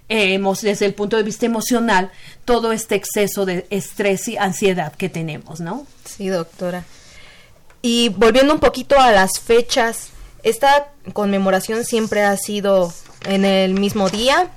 [0.09, 2.11] eh, desde el punto de vista emocional
[2.45, 5.85] todo este exceso de estrés y ansiedad que tenemos, ¿no?
[6.05, 6.85] Sí, doctora.
[7.81, 10.09] Y volviendo un poquito a las fechas,
[10.43, 12.93] esta conmemoración siempre ha sido
[13.25, 14.49] en el mismo día,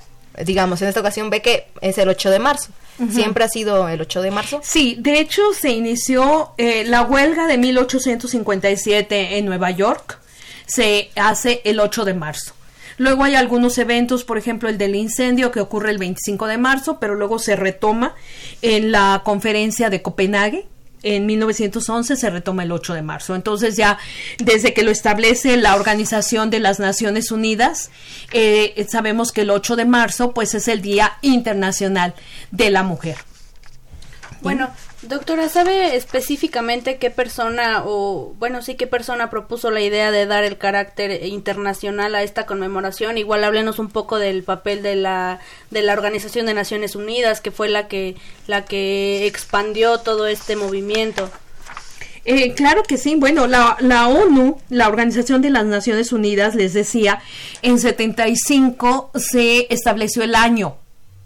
[0.45, 2.69] digamos, en esta ocasión ve que es el 8 de marzo.
[3.11, 4.61] ¿Siempre ha sido el 8 de marzo?
[4.63, 10.19] Sí, de hecho se inició eh, la huelga de 1857 en Nueva York,
[10.67, 12.53] se hace el 8 de marzo.
[12.97, 16.99] Luego hay algunos eventos, por ejemplo el del incendio que ocurre el 25 de marzo,
[16.99, 18.15] pero luego se retoma
[18.61, 20.67] en la conferencia de Copenhague,
[21.03, 23.35] en 1911 se retoma el 8 de marzo.
[23.35, 23.97] Entonces ya
[24.37, 27.89] desde que lo establece la Organización de las Naciones Unidas,
[28.33, 32.13] eh, sabemos que el 8 de marzo pues es el Día Internacional
[32.51, 33.17] de la Mujer.
[34.41, 40.25] Bueno, doctora, ¿sabe específicamente qué persona o, bueno, sí, qué persona propuso la idea de
[40.25, 43.17] dar el carácter internacional a esta conmemoración?
[43.17, 47.51] Igual háblenos un poco del papel de la, de la Organización de Naciones Unidas, que
[47.51, 48.15] fue la que,
[48.47, 51.29] la que expandió todo este movimiento.
[52.23, 53.15] Eh, claro que sí.
[53.15, 57.21] Bueno, la, la, ONU, la Organización de las Naciones Unidas, les decía,
[57.63, 60.80] en 75 se estableció el año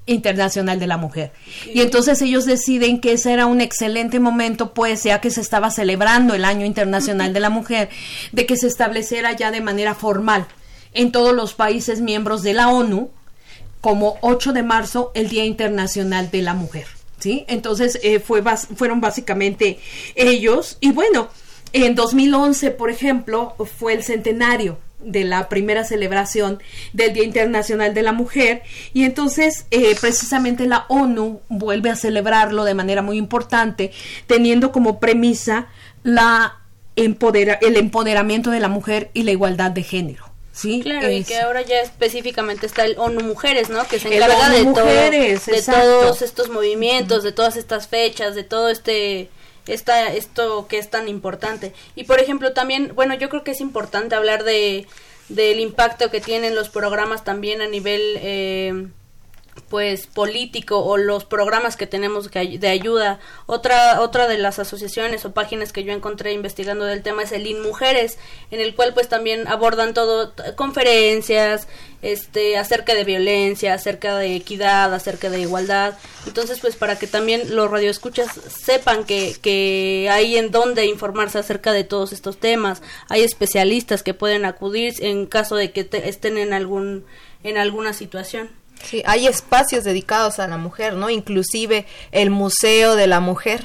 [0.05, 1.31] Internacional de la Mujer.
[1.73, 5.71] Y entonces ellos deciden que ese era un excelente momento, pues ya que se estaba
[5.71, 7.89] celebrando el Año Internacional de la Mujer,
[8.31, 10.45] de que se estableciera ya de manera formal
[10.93, 13.09] en todos los países miembros de la ONU,
[13.81, 16.87] como 8 de marzo, el Día Internacional de la Mujer.
[17.19, 17.45] ¿Sí?
[17.47, 18.43] Entonces eh, fue
[18.75, 19.79] fueron básicamente
[20.15, 20.77] ellos.
[20.81, 21.29] Y bueno,
[21.73, 26.61] en 2011, por ejemplo, fue el centenario de la primera celebración
[26.93, 28.63] del Día Internacional de la Mujer
[28.93, 33.91] y entonces eh, precisamente la ONU vuelve a celebrarlo de manera muy importante
[34.27, 35.67] teniendo como premisa
[36.03, 36.59] la
[36.95, 40.25] empodera el empoderamiento de la mujer y la igualdad de género.
[40.51, 43.85] Sí, claro, y que ahora ya específicamente está el ONU Mujeres, ¿no?
[43.87, 49.29] Que se encarga de, de todos estos movimientos, de todas estas fechas, de todo este
[49.67, 51.73] esta, esto que es tan importante.
[51.95, 54.87] Y por ejemplo, también, bueno, yo creo que es importante hablar de
[55.29, 58.87] del impacto que tienen los programas también a nivel eh,
[59.69, 63.19] pues político o los programas que tenemos de ayuda.
[63.45, 67.47] Otra otra de las asociaciones o páginas que yo encontré investigando del tema es el
[67.47, 68.17] IN Mujeres,
[68.51, 71.67] en el cual pues también abordan todo conferencias,
[72.01, 75.97] este acerca de violencia, acerca de equidad, acerca de igualdad.
[76.27, 81.73] Entonces, pues para que también los radioescuchas sepan que que hay en dónde informarse acerca
[81.73, 82.81] de todos estos temas.
[83.09, 87.05] Hay especialistas que pueden acudir en caso de que estén en algún
[87.43, 88.64] en alguna situación.
[88.89, 91.09] Sí, hay espacios dedicados a la mujer, ¿no?
[91.09, 93.63] Inclusive el Museo de la Mujer,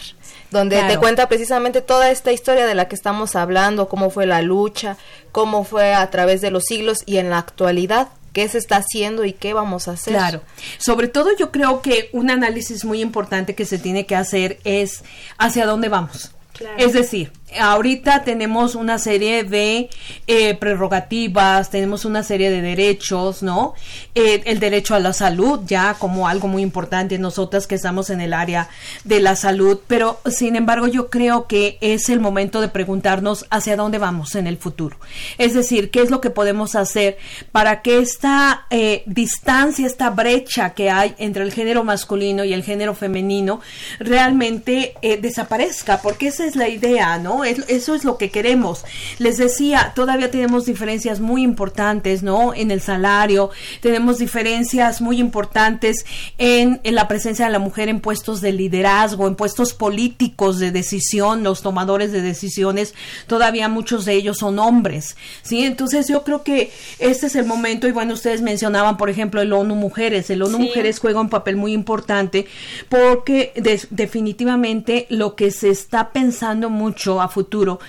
[0.50, 4.42] donde te cuenta precisamente toda esta historia de la que estamos hablando, cómo fue la
[4.42, 4.96] lucha,
[5.32, 9.24] cómo fue a través de los siglos y en la actualidad qué se está haciendo
[9.24, 10.14] y qué vamos a hacer.
[10.14, 10.42] Claro.
[10.78, 15.02] Sobre todo yo creo que un análisis muy importante que se tiene que hacer es
[15.38, 16.32] hacia dónde vamos.
[16.76, 19.88] Es decir, ahorita tenemos una serie de
[20.26, 23.74] eh, prerrogativas, tenemos una serie de derechos, ¿no?
[24.14, 28.20] Eh, el derecho a la salud ya como algo muy importante, nosotras que estamos en
[28.20, 28.68] el área
[29.04, 33.76] de la salud, pero sin embargo yo creo que es el momento de preguntarnos hacia
[33.76, 34.96] dónde vamos en el futuro.
[35.38, 37.18] Es decir, qué es lo que podemos hacer
[37.52, 42.62] para que esta eh, distancia, esta brecha que hay entre el género masculino y el
[42.62, 43.60] género femenino
[43.98, 47.39] realmente desaparezca, porque esa es la idea, ¿no?
[47.44, 48.84] Eso es lo que queremos.
[49.18, 52.54] Les decía, todavía tenemos diferencias muy importantes, ¿no?
[52.54, 53.50] En el salario,
[53.80, 56.04] tenemos diferencias muy importantes
[56.38, 61.42] en, la presencia de la mujer en puestos de liderazgo, en puestos políticos de decisión,
[61.42, 62.94] los tomadores de decisiones,
[63.26, 65.64] todavía muchos de ellos son hombres, ¿sí?
[65.64, 69.52] Entonces yo creo que este es el momento, y bueno, ustedes mencionaban, por ejemplo, el
[69.52, 70.30] ONU Mujeres.
[70.30, 72.46] El ONU Mujeres juega un papel muy importante
[72.88, 73.52] porque
[73.90, 77.80] definitivamente lo que se está pensando mucho a futuro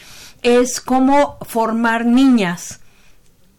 [0.41, 2.80] es cómo formar niñas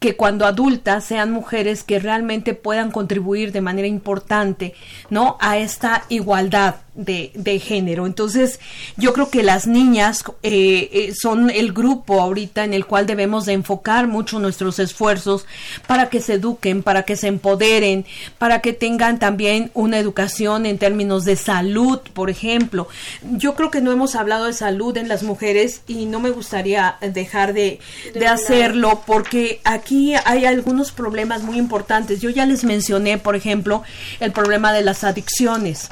[0.02, 4.74] que cuando adultas sean mujeres que realmente puedan contribuir de manera importante,
[5.10, 5.36] ¿no?
[5.40, 8.06] A esta igualdad de, género.
[8.06, 8.60] Entonces,
[8.96, 13.46] yo creo que las niñas eh, eh, son el grupo ahorita en el cual debemos
[13.46, 15.46] de enfocar mucho nuestros esfuerzos
[15.86, 18.04] para que se eduquen, para que se empoderen,
[18.38, 22.88] para que tengan también una educación en términos de salud, por ejemplo.
[23.22, 26.96] Yo creo que no hemos hablado de salud en las mujeres y no me gustaría
[27.00, 27.78] dejar de,
[28.12, 29.91] de hacerlo porque aquí
[30.24, 32.20] hay algunos problemas muy importantes.
[32.20, 33.82] Yo ya les mencioné, por ejemplo,
[34.20, 35.88] el problema de las adicciones.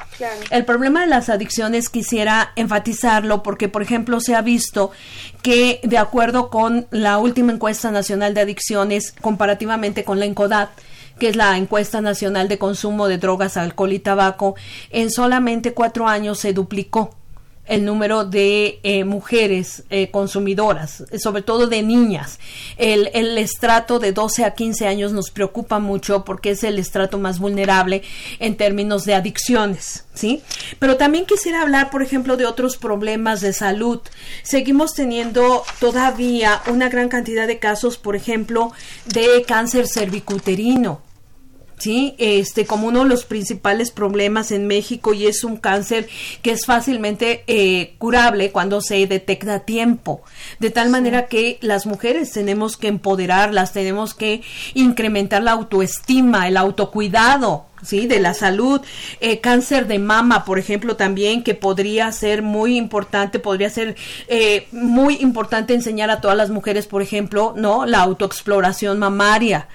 [0.49, 4.91] El problema de las adicciones quisiera enfatizarlo porque, por ejemplo, se ha visto
[5.41, 10.69] que, de acuerdo con la última encuesta nacional de adicciones, comparativamente con la ENCODAT,
[11.19, 14.55] que es la encuesta nacional de consumo de drogas, alcohol y tabaco,
[14.89, 17.15] en solamente cuatro años se duplicó
[17.65, 22.39] el número de eh, mujeres eh, consumidoras, sobre todo de niñas.
[22.77, 27.17] El, el, estrato de 12 a 15 años nos preocupa mucho porque es el estrato
[27.17, 28.03] más vulnerable
[28.39, 30.41] en términos de adicciones, ¿sí?
[30.79, 34.01] Pero también quisiera hablar, por ejemplo, de otros problemas de salud.
[34.43, 38.71] Seguimos teniendo todavía una gran cantidad de casos, por ejemplo,
[39.05, 41.10] de cáncer cervicuterino
[41.81, 42.13] ¿sí?
[42.19, 46.07] Este, como uno de los principales problemas en México y es un cáncer
[46.43, 50.21] que es fácilmente eh, curable cuando se detecta a tiempo.
[50.59, 54.43] De tal manera que las mujeres tenemos que empoderarlas, tenemos que
[54.75, 58.05] incrementar la autoestima, el autocuidado, ¿sí?
[58.05, 58.81] De la salud.
[59.19, 63.95] Eh, cáncer de mama, por ejemplo, también, que podría ser muy importante, podría ser
[64.27, 67.87] eh, muy importante enseñar a todas las mujeres, por ejemplo, ¿no?
[67.87, 69.67] La autoexploración mamaria.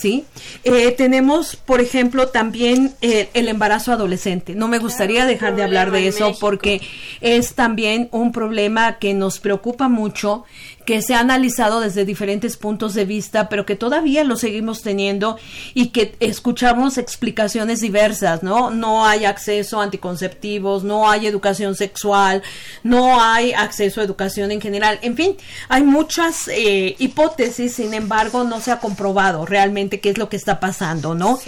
[0.00, 0.24] ¿Sí?
[0.64, 4.54] Eh, tenemos, por ejemplo, también eh, el embarazo adolescente.
[4.54, 6.80] No me gustaría dejar de hablar de eso porque
[7.20, 10.44] es también un problema que nos preocupa mucho
[10.90, 15.38] que se ha analizado desde diferentes puntos de vista, pero que todavía lo seguimos teniendo
[15.72, 18.72] y que escuchamos explicaciones diversas, ¿no?
[18.72, 22.42] No hay acceso a anticonceptivos, no hay educación sexual,
[22.82, 25.36] no hay acceso a educación en general, en fin,
[25.68, 30.36] hay muchas eh, hipótesis, sin embargo, no se ha comprobado realmente qué es lo que
[30.36, 31.38] está pasando, ¿no?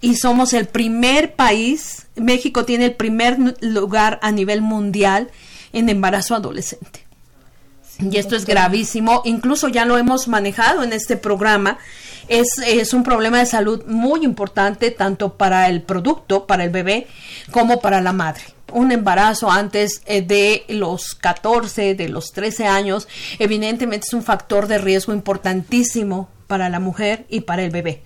[0.00, 5.28] Y somos el primer país, México tiene el primer lugar a nivel mundial
[5.74, 7.05] en embarazo adolescente.
[7.98, 11.78] Y esto es gravísimo, incluso ya lo hemos manejado en este programa.
[12.28, 17.06] Es, es, un problema de salud muy importante tanto para el producto, para el bebé,
[17.52, 18.42] como para la madre.
[18.72, 23.06] Un embarazo antes eh, de los 14, de los 13 años,
[23.38, 28.02] evidentemente es un factor de riesgo importantísimo para la mujer y para el bebé.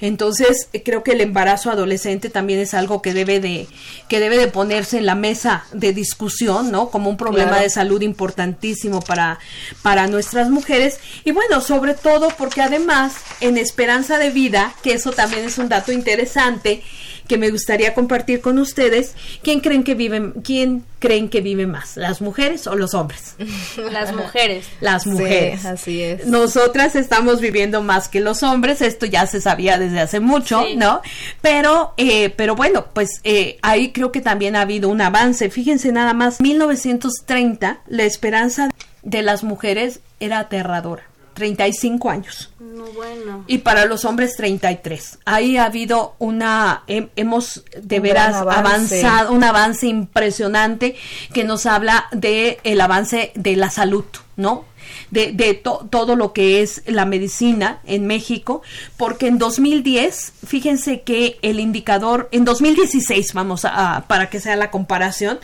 [0.00, 3.66] Entonces, creo que el embarazo adolescente también es algo que debe de
[4.08, 6.90] que debe de ponerse en la mesa de discusión, ¿no?
[6.90, 9.38] Como un problema de salud importantísimo para
[9.82, 15.12] para nuestras mujeres y bueno, sobre todo porque además en esperanza de vida, que eso
[15.12, 16.82] también es un dato interesante,
[17.30, 19.14] que me gustaría compartir con ustedes.
[19.44, 23.36] ¿Quién creen que viven, quién creen que vive más, las mujeres o los hombres?
[23.92, 24.66] Las mujeres.
[24.80, 25.60] Las mujeres.
[25.60, 26.26] Sí, así es.
[26.26, 31.02] Nosotras estamos viviendo más que los hombres, esto ya se sabía desde hace mucho, ¿no?
[31.40, 35.50] Pero, eh, pero bueno, pues eh, ahí creo que también ha habido un avance.
[35.50, 38.70] Fíjense nada más, 1930 la esperanza
[39.02, 41.09] de las mujeres era aterradora.
[41.40, 42.50] 35 años.
[42.60, 43.44] No, bueno.
[43.46, 45.18] Y para los hombres 33.
[45.24, 50.96] Ahí ha habido una, hemos de Un veras avanzado, un avance impresionante
[51.32, 54.04] que nos habla de el avance de la salud,
[54.36, 54.66] ¿no?
[55.10, 58.62] De, de to- todo lo que es la medicina en México,
[58.96, 64.56] porque en 2010, fíjense que el indicador, en 2016, vamos a, a- para que sea
[64.56, 65.40] la comparación,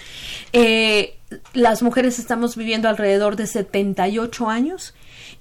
[0.53, 1.17] eh,
[1.55, 4.95] las mujeres estamos viviendo alrededor de 78 años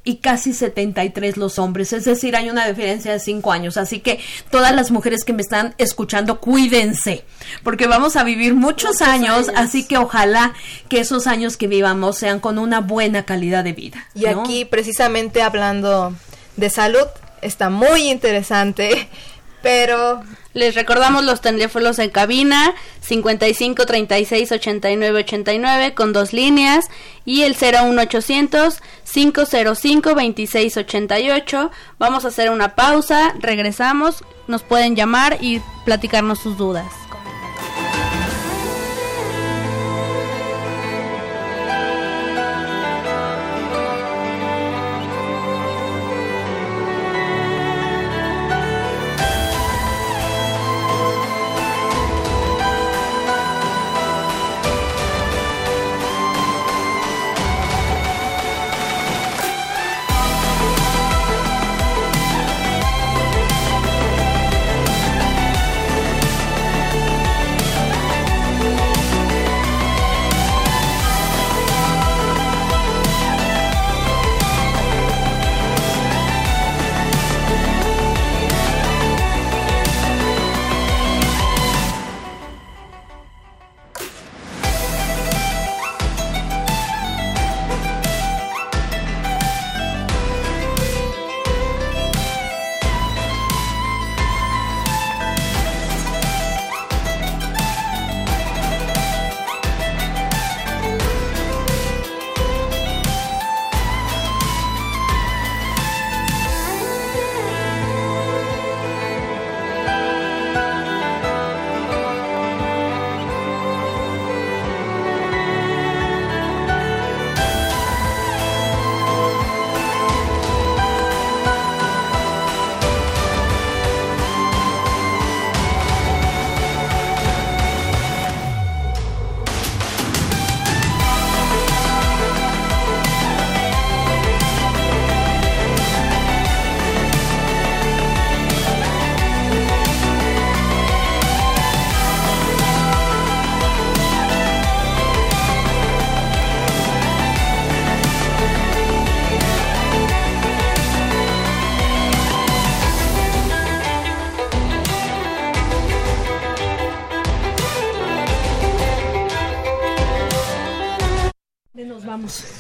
[0.06, 4.20] y casi 73 los hombres, es decir, hay una diferencia de 5 años, así que
[4.52, 7.26] todas las mujeres que me están escuchando, cuídense,
[7.64, 10.54] porque vamos a vivir muchos, años, así que ojalá
[10.90, 14.08] que esos años que vivamos sean con una buena calidad de vida.
[14.14, 14.42] Y ¿no?
[14.42, 16.14] aquí, precisamente hablando
[16.56, 17.08] de salud,
[17.42, 19.10] está muy interesante,
[19.66, 20.22] pero
[20.54, 26.86] Les recordamos los teléfonos en cabina 55 36 89 89 con dos líneas
[27.26, 28.80] y el 01800
[29.12, 31.72] 505 26 88.
[31.98, 36.86] Vamos a hacer una pausa, regresamos, nos pueden llamar y platicarnos sus dudas.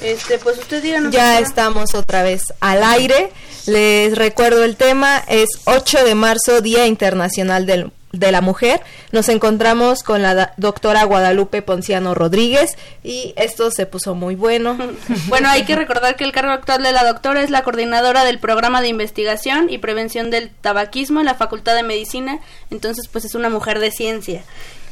[0.01, 1.13] Este, pues usted díganos.
[1.13, 3.31] Ya estamos otra vez al aire.
[3.65, 8.81] Les recuerdo el tema, es 8 de marzo, Día Internacional del de la Mujer.
[9.11, 14.77] Nos encontramos con la doctora Guadalupe Ponciano Rodríguez y esto se puso muy bueno.
[15.27, 18.39] bueno, hay que recordar que el cargo actual de la doctora es la coordinadora del
[18.39, 22.39] programa de investigación y prevención del tabaquismo en la Facultad de Medicina,
[22.71, 24.43] entonces pues es una mujer de ciencia.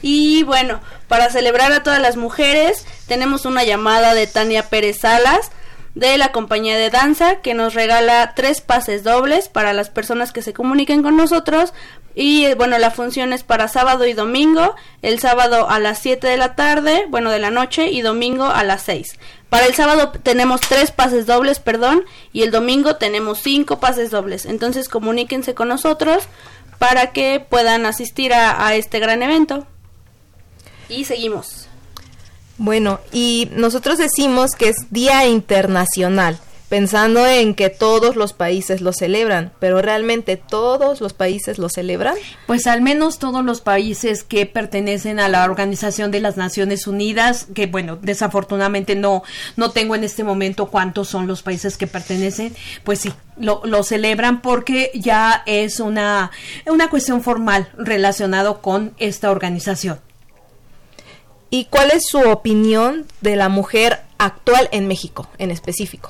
[0.03, 5.49] Y bueno, para celebrar a todas las mujeres, tenemos una llamada de Tania Pérez Salas
[5.95, 10.41] de la compañía de danza que nos regala tres pases dobles para las personas que
[10.41, 11.73] se comuniquen con nosotros
[12.15, 16.27] y eh, bueno, la función es para sábado y domingo, el sábado a las 7
[16.27, 19.17] de la tarde, bueno, de la noche y domingo a las 6.
[19.49, 24.45] Para el sábado tenemos tres pases dobles, perdón, y el domingo tenemos cinco pases dobles.
[24.45, 26.23] Entonces comuníquense con nosotros
[26.77, 29.65] para que puedan asistir a, a este gran evento.
[30.95, 31.67] Y seguimos.
[32.57, 36.39] Bueno, y nosotros decimos que es Día Internacional
[36.73, 42.15] pensando en que todos los países lo celebran, pero realmente todos los países lo celebran?
[42.47, 47.45] Pues al menos todos los países que pertenecen a la Organización de las Naciones Unidas,
[47.53, 49.21] que bueno, desafortunadamente no
[49.55, 53.83] no tengo en este momento cuántos son los países que pertenecen, pues sí, lo, lo
[53.83, 56.31] celebran porque ya es una
[56.65, 59.99] una cuestión formal relacionado con esta organización.
[61.53, 66.09] ¿Y cuál es su opinión de la mujer actual en México en específico?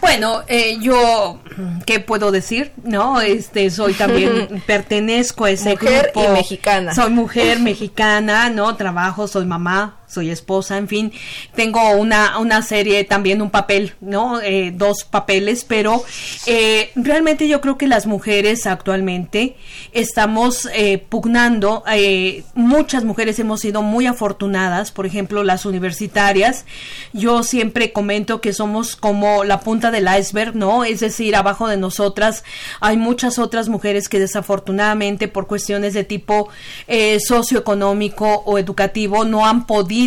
[0.00, 1.38] Bueno, eh, yo,
[1.86, 2.72] ¿qué puedo decir?
[2.82, 6.92] No, este, soy también, pertenezco a ese mujer y mexicana.
[6.92, 8.74] Soy mujer mexicana, ¿no?
[8.74, 11.12] Trabajo, soy mamá, soy esposa, en fin,
[11.54, 14.40] tengo una, una serie, también un papel, ¿no?
[14.40, 16.04] Eh, dos papeles, pero
[16.46, 19.56] eh, realmente yo creo que las mujeres actualmente
[19.92, 26.64] estamos eh, pugnando, eh, muchas mujeres hemos sido muy afortunadas, por ejemplo, las universitarias,
[27.12, 30.84] yo siempre comento que somos como la punta del iceberg, ¿no?
[30.84, 32.42] Es decir, abajo de nosotras
[32.80, 36.48] hay muchas otras mujeres que desafortunadamente por cuestiones de tipo
[36.88, 39.99] eh, socioeconómico o educativo no han podido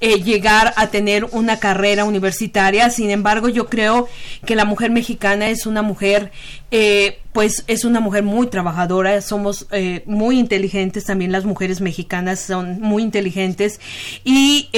[0.00, 2.90] eh, llegar a tener una carrera universitaria.
[2.90, 4.08] Sin embargo, yo creo
[4.44, 6.32] que la mujer mexicana es una mujer,
[6.70, 12.40] eh, pues es una mujer muy trabajadora, somos eh, muy inteligentes, también las mujeres mexicanas
[12.40, 13.80] son muy inteligentes.
[14.24, 14.68] Y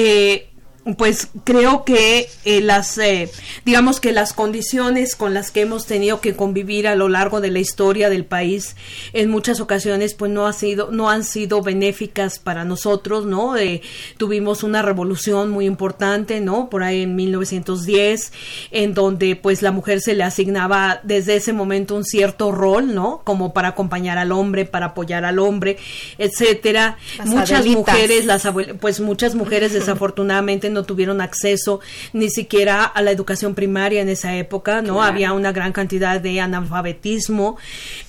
[0.94, 3.28] pues creo que eh, las eh,
[3.64, 7.50] digamos que las condiciones con las que hemos tenido que convivir a lo largo de
[7.50, 8.76] la historia del país
[9.12, 13.82] en muchas ocasiones pues no ha sido no han sido benéficas para nosotros no eh,
[14.16, 18.32] tuvimos una revolución muy importante no por ahí en 1910
[18.70, 23.22] en donde pues la mujer se le asignaba desde ese momento un cierto rol no
[23.24, 25.78] como para acompañar al hombre para apoyar al hombre
[26.18, 26.96] etcétera.
[27.24, 28.46] Muchas mujeres las
[28.80, 31.80] pues muchas mujeres desafortunadamente no tuvieron acceso
[32.12, 35.02] ni siquiera a la educación primaria en esa época, ¿no?
[35.02, 37.56] Había una gran cantidad de analfabetismo.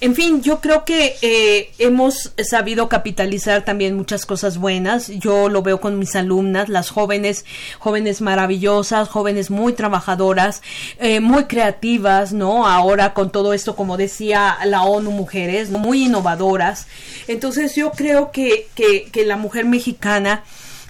[0.02, 5.08] En fin, yo creo que eh, hemos sabido capitalizar también muchas cosas buenas.
[5.08, 7.46] Yo lo veo con mis alumnas, las jóvenes,
[7.80, 10.62] jóvenes maravillosas, jóvenes muy trabajadoras,
[11.00, 12.68] eh, muy creativas, ¿no?
[12.68, 16.88] Ahora con todo esto, como decía la ONU Mujeres, muy innovadoras.
[17.28, 20.44] Entonces yo creo que, que, que la mujer mexicana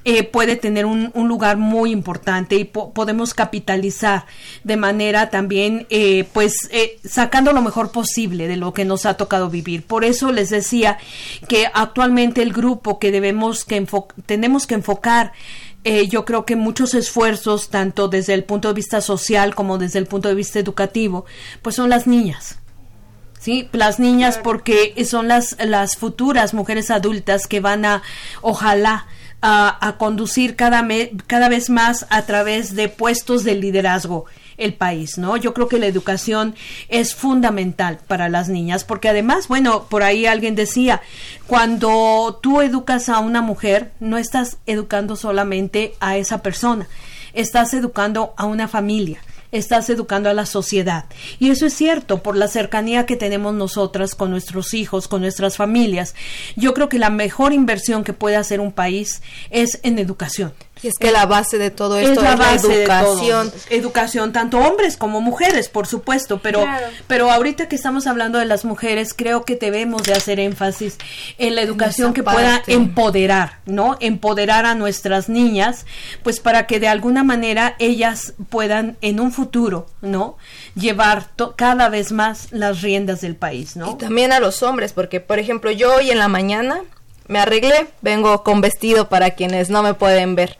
[0.09, 4.25] eh, puede tener un, lugar muy importante y podemos capitalizar
[4.63, 9.15] de manera también, eh, pues, eh, sacando lo mejor posible de lo que nos ha
[9.15, 9.83] tocado vivir.
[9.83, 10.97] Por eso les decía
[11.49, 13.85] que actualmente el grupo que debemos que
[14.25, 15.33] tenemos que enfocar
[16.09, 20.05] yo creo que muchos esfuerzos, tanto desde el punto de vista social como desde el
[20.05, 21.25] punto de vista educativo,
[21.61, 22.59] pues son las niñas.
[23.39, 23.69] ¿sí?
[23.71, 28.03] Las niñas porque son las, las futuras mujeres adultas que van a,
[28.41, 29.07] ojalá,
[29.41, 30.85] a, conducir cada,
[31.27, 34.25] cada vez más a través de puestos de liderazgo
[34.57, 35.37] el país, ¿no?
[35.37, 36.55] Yo creo que la educación
[36.89, 41.01] es fundamental para las niñas, porque además, bueno, por ahí alguien decía,
[41.45, 46.87] cuando tú educas a una mujer, no estás educando solamente a esa persona,
[47.33, 49.21] estás educando a una familia
[49.51, 51.05] estás educando a la sociedad.
[51.39, 55.57] Y eso es cierto por la cercanía que tenemos nosotras con nuestros hijos, con nuestras
[55.57, 56.15] familias.
[56.55, 60.53] Yo creo que la mejor inversión que puede hacer un país es en educación.
[60.83, 63.51] Y es que la base de todo esto es la, educación.
[63.69, 66.65] Educación, tanto hombres como mujeres, por supuesto, pero,
[67.07, 70.97] pero ahorita que estamos hablando de las mujeres, creo que debemos de hacer énfasis
[71.37, 73.97] en la educación que pueda empoderar, ¿no?
[73.99, 75.85] Empoderar a nuestras niñas,
[76.23, 80.37] pues para que de alguna manera ellas puedan en un futuro, ¿no?
[80.75, 83.91] Llevar cada vez más las riendas del país, ¿no?
[83.91, 86.81] Y también a los hombres, porque por ejemplo yo hoy en la mañana
[87.27, 90.57] me arreglé, vengo con vestido para quienes no me pueden ver.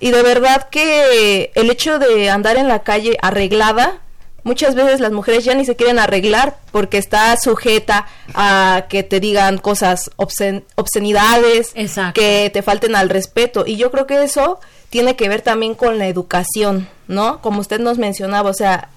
[0.00, 3.98] Y de verdad que el hecho de andar en la calle arreglada,
[4.42, 9.20] muchas veces las mujeres ya ni se quieren arreglar porque está sujeta a que te
[9.20, 11.74] digan cosas obscenidades,
[12.14, 13.64] que te falten al respeto.
[13.66, 17.42] Y yo creo que eso tiene que ver también con la educación, ¿no?
[17.42, 18.88] Como usted nos mencionaba, o sea,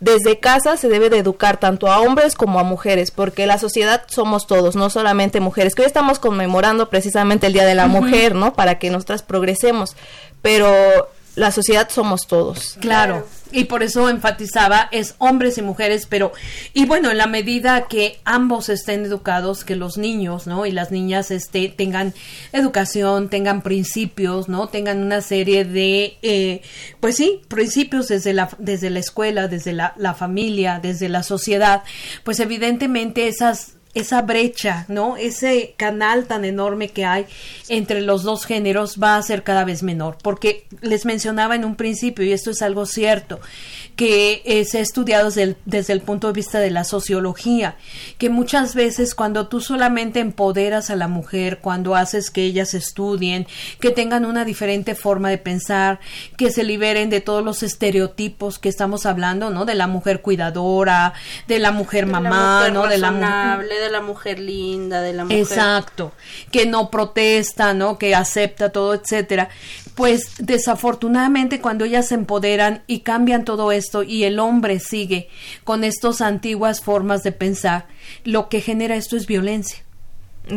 [0.00, 4.02] desde casa se debe de educar tanto a hombres como a mujeres, porque la sociedad
[4.08, 8.34] somos todos, no solamente mujeres, que hoy estamos conmemorando precisamente el Día de la Mujer,
[8.34, 8.54] ¿no?
[8.54, 9.96] Para que nosotras progresemos,
[10.42, 12.76] pero la sociedad somos todos.
[12.80, 13.26] Claro.
[13.52, 16.32] Y por eso enfatizaba, es hombres y mujeres, pero,
[16.72, 20.66] y bueno, en la medida que ambos estén educados, que los niños, ¿no?
[20.66, 22.14] Y las niñas este, tengan
[22.52, 24.68] educación, tengan principios, ¿no?
[24.68, 26.62] Tengan una serie de, eh,
[27.00, 31.82] pues sí, principios desde la, desde la escuela, desde la, la familia, desde la sociedad,
[32.22, 35.16] pues evidentemente esas esa brecha, ¿no?
[35.16, 37.26] Ese canal tan enorme que hay
[37.68, 41.74] entre los dos géneros va a ser cada vez menor, porque les mencionaba en un
[41.74, 43.40] principio, y esto es algo cierto,
[43.96, 47.76] que eh, se ha estudiado desde el, desde el punto de vista de la sociología,
[48.18, 53.46] que muchas veces cuando tú solamente empoderas a la mujer, cuando haces que ellas estudien,
[53.80, 55.98] que tengan una diferente forma de pensar,
[56.36, 59.64] que se liberen de todos los estereotipos que estamos hablando, ¿no?
[59.64, 61.12] De la mujer cuidadora,
[61.48, 62.86] de la mujer mamá, ¿no?
[62.86, 66.12] De la mujer de la mujer linda, de la mujer Exacto,
[66.50, 67.98] que no protesta, ¿no?
[67.98, 69.48] Que acepta todo, etcétera.
[69.94, 75.28] Pues desafortunadamente cuando ellas se empoderan y cambian todo esto y el hombre sigue
[75.64, 77.86] con estas antiguas formas de pensar,
[78.24, 79.84] lo que genera esto es violencia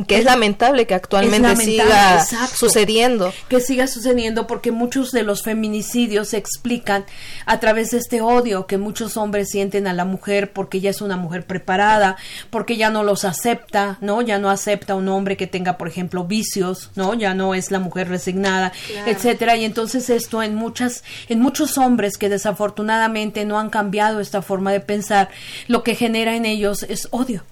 [0.07, 3.31] que es lamentable que actualmente siga sucediendo.
[3.47, 7.05] Que siga sucediendo porque muchos de los feminicidios se explican
[7.45, 11.01] a través de este odio que muchos hombres sienten a la mujer porque ya es
[11.01, 12.17] una mujer preparada,
[12.49, 14.21] porque ya no los acepta, ¿no?
[14.21, 17.13] Ya no acepta un hombre que tenga, por ejemplo, vicios, ¿no?
[17.13, 18.73] Ya no es la mujer resignada,
[19.05, 19.55] etcétera.
[19.57, 24.71] Y entonces esto en muchas, en muchos hombres que desafortunadamente no han cambiado esta forma
[24.71, 25.29] de pensar,
[25.67, 27.43] lo que genera en ellos es odio.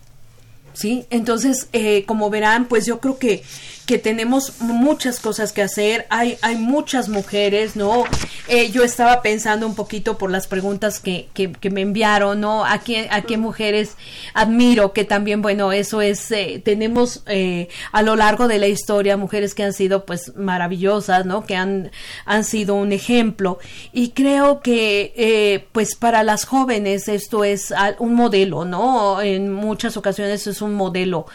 [0.73, 1.05] ¿Sí?
[1.09, 3.43] Entonces, eh, como verán, pues yo creo que
[3.91, 8.05] que tenemos muchas cosas que hacer, hay, hay muchas mujeres, ¿no?
[8.47, 12.63] Eh, yo estaba pensando un poquito por las preguntas que, que, me enviaron, ¿no?
[12.63, 13.97] ¿A qué, a qué mujeres
[14.33, 14.93] admiro?
[14.93, 19.53] Que también, bueno, eso es, eh, tenemos eh, a lo largo de la historia mujeres
[19.53, 21.45] que han sido pues maravillosas, ¿no?
[21.45, 21.91] Que han,
[22.25, 23.59] han sido un ejemplo.
[23.91, 29.21] Y creo que pues para las jóvenes esto es un modelo, ¿no?
[29.21, 31.25] En muchas ocasiones es un modelo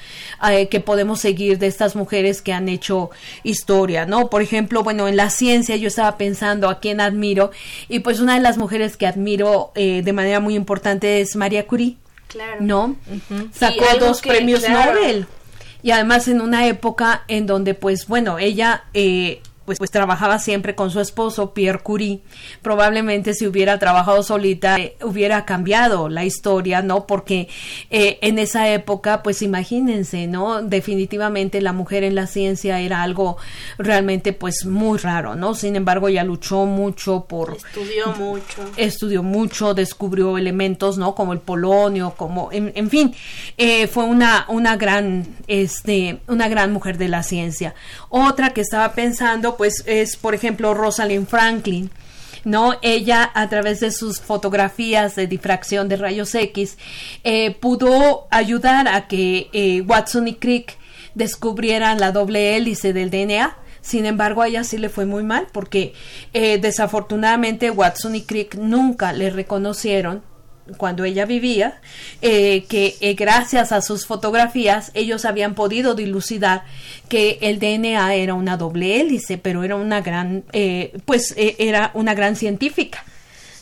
[0.70, 3.10] que podemos seguir de estas mujeres que han hecho
[3.42, 4.30] historia, ¿no?
[4.30, 7.50] Por ejemplo, bueno, en la ciencia yo estaba pensando a quién admiro
[7.88, 11.66] y pues una de las mujeres que admiro eh, de manera muy importante es María
[11.66, 11.96] Curie.
[12.28, 12.58] Claro.
[12.60, 12.96] ¿No?
[13.52, 15.26] Sacó dos premios Nobel.
[15.82, 20.74] Y además en una época en donde, pues bueno, ella eh, pues, pues trabajaba siempre
[20.74, 22.20] con su esposo Pierre Curie.
[22.62, 27.06] Probablemente si hubiera trabajado solita eh, hubiera cambiado la historia, ¿no?
[27.06, 27.48] Porque
[27.90, 30.62] eh, en esa época, pues imagínense, ¿no?
[30.62, 33.36] Definitivamente la mujer en la ciencia era algo
[33.78, 35.54] realmente pues muy raro, ¿no?
[35.54, 37.56] Sin embargo, ella luchó mucho por...
[37.56, 38.62] Estudió mucho.
[38.76, 41.14] Estudió mucho, descubrió elementos, ¿no?
[41.14, 42.50] Como el polonio, como...
[42.52, 43.14] En, fin,
[43.56, 47.74] eh, fue una, una gran, este, una gran mujer de la ciencia.
[48.08, 51.90] Otra que estaba pensando, pues es, por ejemplo, Rosalind Franklin.
[52.44, 52.74] ¿no?
[52.80, 56.78] Ella, a través de sus fotografías de difracción de rayos X,
[57.24, 60.78] eh, pudo ayudar a que eh, Watson y Crick
[61.16, 63.56] descubrieran la doble hélice del DNA.
[63.80, 65.92] Sin embargo, a ella sí le fue muy mal porque
[66.32, 70.22] eh, desafortunadamente Watson y Crick nunca le reconocieron
[70.76, 71.80] cuando ella vivía,
[72.22, 76.64] eh, que eh, gracias a sus fotografías ellos habían podido dilucidar
[77.08, 82.14] que el DNA era una doble hélice, pero era una gran, eh, pues era una
[82.14, 83.04] gran científica.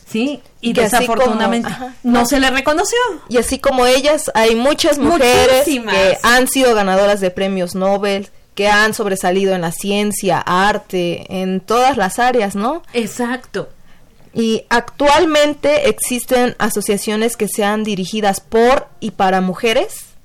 [0.07, 1.69] Sí, y desafortunadamente
[2.03, 2.97] no, se le reconoció.
[3.27, 8.69] Y así como ellas, hay muchas mujeres que han sido ganadoras de premios Nobel, que
[8.69, 12.83] han sobresalido en la ciencia, arte, en todas las áreas, ¿no?
[12.93, 13.69] Exacto.
[14.35, 20.15] Y actualmente existen asociaciones que sean dirigidas por y para mujeres.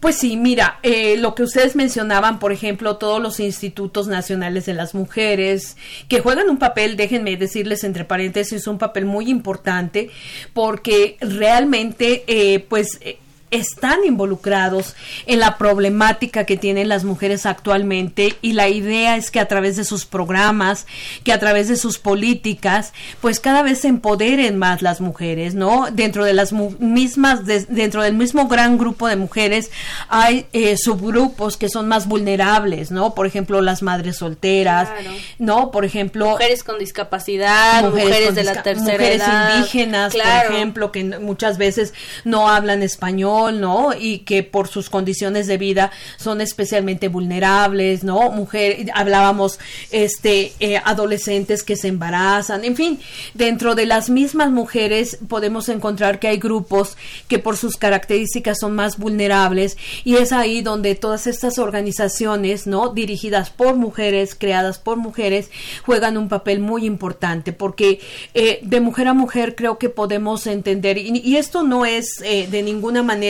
[0.00, 4.74] Pues sí, mira, eh, lo que ustedes mencionaban, por ejemplo, todos los institutos nacionales de
[4.74, 5.76] las mujeres,
[6.08, 10.10] que juegan un papel, déjenme decirles entre paréntesis, un papel muy importante,
[10.52, 13.18] porque realmente, eh, pues, eh,
[13.50, 14.94] están involucrados
[15.26, 19.76] en la problemática que tienen las mujeres actualmente y la idea es que a través
[19.76, 20.86] de sus programas,
[21.22, 25.86] que a través de sus políticas, pues cada vez se empoderen más las mujeres, ¿no?
[25.92, 29.70] Dentro de las mismas, dentro del mismo gran grupo de mujeres
[30.08, 33.14] hay eh, subgrupos que son más vulnerables, ¿no?
[33.14, 34.88] Por ejemplo, las madres solteras,
[35.38, 35.70] ¿no?
[35.70, 39.22] Por ejemplo, mujeres con discapacidad, mujeres, de la tercera mujeres
[39.54, 41.94] indígenas, por ejemplo, que muchas veces
[42.24, 43.90] no hablan español ¿no?
[43.98, 48.30] Y que por sus condiciones de vida son especialmente vulnerables, ¿no?
[48.30, 49.58] Mujer, hablábamos,
[49.90, 53.00] este, eh, adolescentes que se embarazan, en fin,
[53.34, 56.96] dentro de las mismas mujeres podemos encontrar que hay grupos
[57.28, 62.88] que por sus características son más vulnerables y es ahí donde todas estas organizaciones, ¿no?
[62.88, 65.50] Dirigidas por mujeres, creadas por mujeres,
[65.84, 68.00] juegan un papel muy importante porque
[68.34, 72.62] eh, de mujer a mujer creo que podemos entender y, esto no es eh, de
[72.62, 73.25] ninguna manera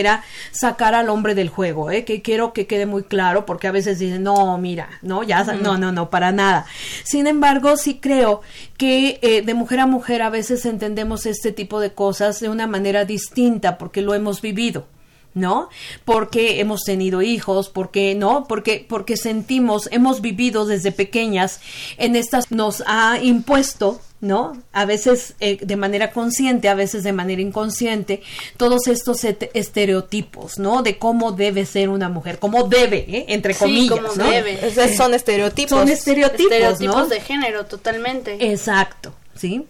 [0.51, 2.05] sacar al hombre del juego, ¿eh?
[2.05, 5.79] que quiero que quede muy claro, porque a veces dicen, no, mira, no, ya, no,
[5.79, 6.67] no, no, para nada.
[7.05, 8.43] Sin embargo, sí creo
[8.77, 12.67] que eh, de mujer a mujer a veces entendemos este tipo de cosas de una
[12.67, 14.87] manera distinta, porque lo hemos vivido.
[15.35, 15.69] ¿no?
[16.07, 21.61] Porque hemos tenido hijos, porque no, porque porque sentimos, hemos vivido desde pequeñas
[21.99, 24.63] en estas nos ha impuesto ¿no?
[24.73, 28.23] A veces eh, de manera consciente, a veces de manera inconsciente,
[28.57, 30.83] todos estos estereotipos, ¿no?
[30.83, 33.27] De cómo debe ser una mujer, cómo debe, ¿eh?
[33.29, 34.95] entre comillas, sí, debe.
[34.97, 35.71] son estereotipos.
[35.71, 38.53] Son estereotipos, estereotipos de género, totalmente.
[38.53, 39.67] Exacto, ¿sí?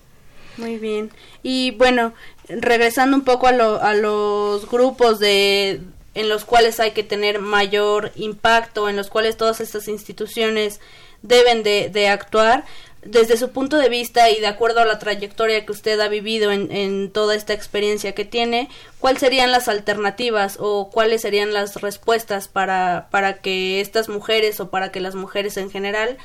[0.56, 1.10] Muy bien.
[1.42, 2.14] Y bueno,
[2.48, 5.80] regresando un poco a, lo, a los grupos de
[6.14, 10.80] en los cuales hay que tener mayor impacto, en los cuales todas estas instituciones
[11.20, 12.64] deben de, de actuar,
[13.08, 16.52] desde su punto de vista y de acuerdo a la trayectoria que usted ha vivido
[16.52, 21.80] en, en, toda esta experiencia que tiene, ¿cuáles serían las alternativas o cuáles serían las
[21.80, 26.18] respuestas para, para que estas mujeres o para que las mujeres en general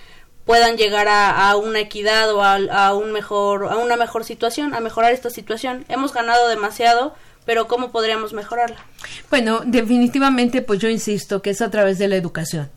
[0.45, 4.73] puedan llegar a, a una equidad o a, a, un mejor, a una mejor situación,
[4.73, 5.86] a mejorar esta situación?
[5.88, 7.13] Hemos ganado demasiado,
[7.45, 8.77] pero ¿cómo podríamos mejorarla?
[9.29, 12.69] Bueno, definitivamente, pues yo insisto que es a través de la educación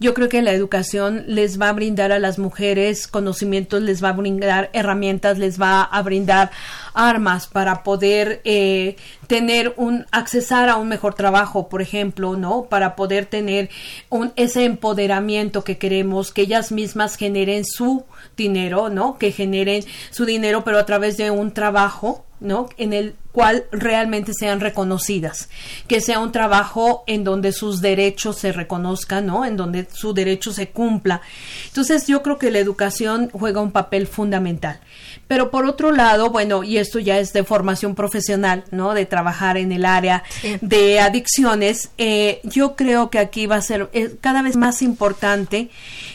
[0.00, 4.10] yo creo que la educación les va a brindar a las mujeres conocimientos, les va
[4.10, 6.50] a brindar herramientas, les va a brindar
[6.94, 8.96] armas para poder eh,
[9.26, 12.64] tener un accesar a un mejor trabajo, por ejemplo, ¿no?
[12.64, 13.70] Para poder tener
[14.08, 18.04] un ese empoderamiento que queremos, que ellas mismas generen su
[18.36, 19.18] dinero, ¿no?
[19.18, 22.68] Que generen su dinero, pero a través de un trabajo, ¿no?
[22.76, 25.48] En el cual realmente sean reconocidas,
[25.86, 29.44] que sea un trabajo en donde sus derechos se reconozcan, ¿no?
[29.44, 31.20] En donde su derecho se cumpla.
[31.66, 34.80] Entonces, yo creo que la educación juega un papel fundamental.
[35.28, 38.94] Pero por otro lado, bueno, y esto ya es de formación profesional, ¿no?
[38.94, 40.24] De trabajar en el área
[40.62, 45.68] de adicciones, eh, yo creo que aquí va a ser eh, cada vez más importante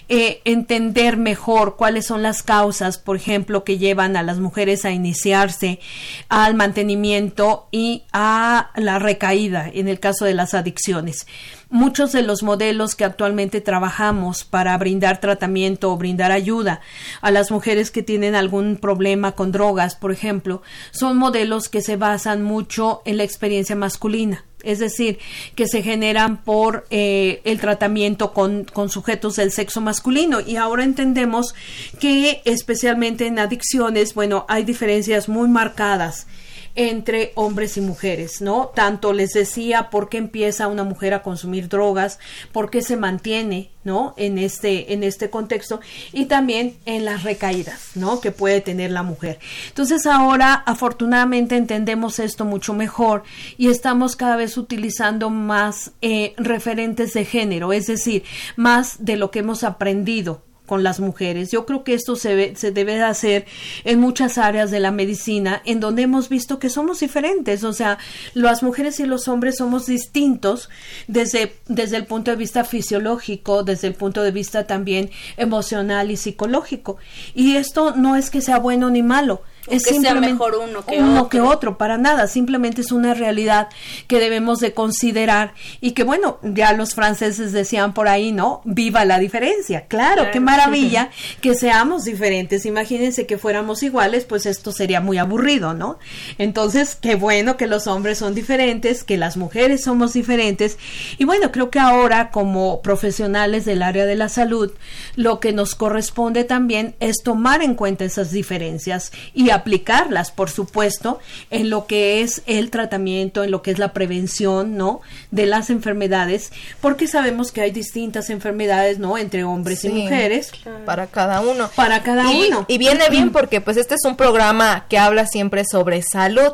[0.09, 4.91] eh, entender mejor cuáles son las causas, por ejemplo, que llevan a las mujeres a
[4.91, 5.79] iniciarse
[6.27, 11.25] al mantenimiento y a la recaída en el caso de las adicciones
[11.73, 16.81] muchos de los modelos que actualmente trabajamos para brindar tratamiento o brindar ayuda
[17.19, 20.61] a las mujeres que tienen algún problema con drogas, por ejemplo,
[20.91, 25.19] son modelos que se basan mucho en la experiencia masculina es decir,
[25.55, 30.39] que se generan por eh, el tratamiento con, con, sujetos del sexo masculino.
[30.39, 31.53] Y ahora entendemos
[31.99, 36.27] que especialmente en adicciones, bueno, hay diferencias muy marcadas
[36.75, 38.71] entre hombres y mujeres, ¿no?
[38.73, 42.19] Tanto les decía por qué empieza una mujer a consumir drogas,
[42.51, 44.13] por qué se mantiene, ¿no?
[44.17, 48.21] En este, en este contexto y también en las recaídas, ¿no?
[48.21, 49.39] Que puede tener la mujer.
[49.67, 53.23] Entonces ahora, afortunadamente, entendemos esto mucho mejor
[53.57, 58.23] y estamos cada vez utilizando más eh, referentes de género, es decir,
[58.55, 61.51] más de lo que hemos aprendido con las mujeres.
[61.51, 63.45] Yo creo que esto se, se debe hacer
[63.83, 67.97] en muchas áreas de la medicina en donde hemos visto que somos diferentes, o sea,
[68.33, 70.69] las mujeres y los hombres somos distintos
[71.07, 76.17] desde, desde el punto de vista fisiológico, desde el punto de vista también emocional y
[76.17, 76.97] psicológico.
[77.35, 80.99] Y esto no es que sea bueno ni malo, es que sea mejor uno que
[80.99, 83.69] uno que otro, para nada, simplemente es una realidad
[84.07, 88.61] que debemos de considerar y que bueno, ya los franceses decían por ahí, ¿no?
[88.65, 89.85] Viva la diferencia.
[89.87, 91.09] Claro, qué maravilla
[91.41, 92.65] que seamos diferentes.
[92.65, 95.97] Imagínense que fuéramos iguales, pues esto sería muy aburrido, ¿no?
[96.37, 100.77] Entonces, qué bueno que los hombres son diferentes, que las mujeres somos diferentes
[101.17, 104.71] y bueno, creo que ahora como profesionales del área de la salud,
[105.15, 111.19] lo que nos corresponde también es tomar en cuenta esas diferencias y aplicarlas, por supuesto,
[111.49, 115.01] en lo que es el tratamiento, en lo que es la prevención, ¿no?
[115.31, 116.51] De las enfermedades,
[116.81, 119.17] porque sabemos que hay distintas enfermedades, ¿no?
[119.17, 120.51] Entre hombres y mujeres.
[120.85, 121.69] Para cada uno.
[121.75, 122.65] Para cada uno.
[122.67, 126.53] Y viene bien porque pues este es un programa que habla siempre sobre salud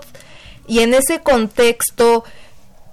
[0.68, 2.24] y en ese contexto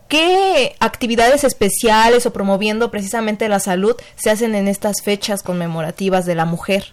[0.09, 6.37] ¿Qué actividades especiales o promoviendo precisamente la salud se hacen en estas fechas conmemorativas de
[6.37, 6.93] la mujer?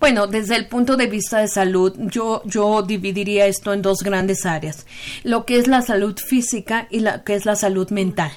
[0.00, 4.46] Bueno, desde el punto de vista de salud, yo, yo dividiría esto en dos grandes
[4.46, 4.86] áreas,
[5.24, 8.32] lo que es la salud física y lo que es la salud mental.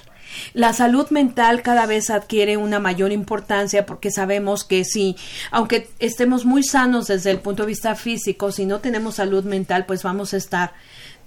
[0.54, 5.16] La salud mental cada vez adquiere una mayor importancia porque sabemos que si,
[5.52, 9.86] aunque estemos muy sanos desde el punto de vista físico, si no tenemos salud mental,
[9.86, 10.74] pues vamos a estar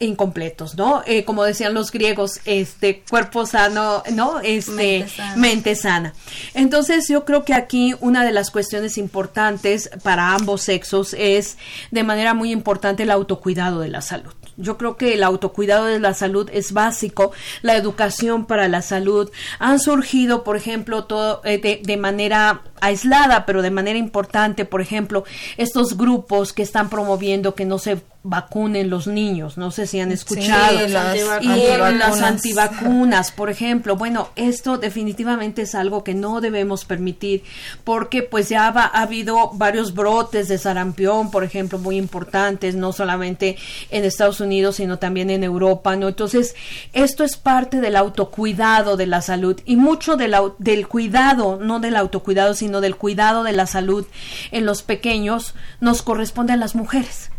[0.00, 1.02] incompletos, ¿no?
[1.06, 4.40] Eh, como decían los griegos, este cuerpo sano, ¿no?
[4.40, 6.14] Este mente sana.
[6.54, 11.58] Entonces, yo creo que aquí una de las cuestiones importantes para ambos sexos es
[11.90, 14.32] de manera muy importante el autocuidado de la salud.
[14.56, 17.30] Yo creo que el autocuidado de la salud es básico,
[17.62, 19.30] la educación para la salud.
[19.60, 24.80] Han surgido, por ejemplo, todo eh, de, de manera aislada, pero de manera importante, por
[24.80, 25.24] ejemplo,
[25.56, 27.98] estos grupos que están promoviendo que no se
[28.28, 31.94] vacunen los niños, no sé si han escuchado, Sí, las y antivacunas.
[31.98, 37.42] las antivacunas, por ejemplo, bueno, esto definitivamente es algo que no debemos permitir,
[37.84, 42.92] porque pues ya va- ha habido varios brotes de sarampión, por ejemplo, muy importantes, no
[42.92, 43.56] solamente
[43.90, 46.08] en Estados Unidos, sino también en Europa, ¿no?
[46.08, 46.54] Entonces,
[46.92, 52.54] esto es parte del autocuidado de la salud y mucho del cuidado, no del autocuidado,
[52.54, 54.06] sino del cuidado de la salud
[54.50, 57.30] en los pequeños, nos corresponde a las mujeres.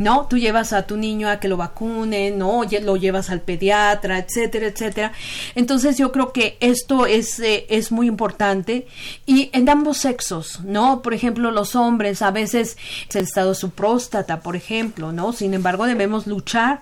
[0.00, 0.26] ¿No?
[0.28, 2.62] Tú llevas a tu niño a que lo vacunen, ¿no?
[2.82, 5.12] Lo llevas al pediatra, etcétera, etcétera.
[5.54, 8.86] Entonces yo creo que esto es, eh, es muy importante
[9.26, 11.02] y en ambos sexos, ¿no?
[11.02, 12.78] Por ejemplo, los hombres a veces
[13.10, 15.34] es el estado su próstata, por ejemplo, ¿no?
[15.34, 16.80] Sin embargo, debemos luchar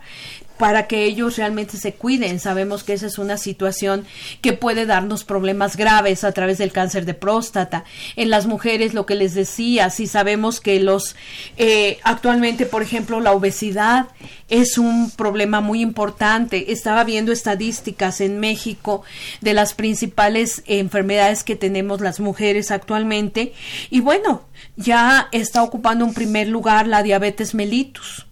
[0.59, 2.41] para que ellos realmente se cuiden.
[2.41, 4.05] Sabemos que esa es una situación
[4.41, 7.85] que puede darnos problemas graves a través del cáncer de próstata.
[8.17, 11.17] En las mujeres, lo que les decía, si sabemos que los
[11.57, 14.09] eh, actualmente, por ejemplo, la obesidad
[14.49, 16.73] es un problema muy importante.
[16.73, 19.03] Estaba viendo estadísticas en México
[19.41, 23.53] de las principales enfermedades que tenemos las mujeres actualmente
[23.91, 24.43] y bueno,
[24.77, 28.28] ya está ocupando un primer lugar la diabetes mellitus.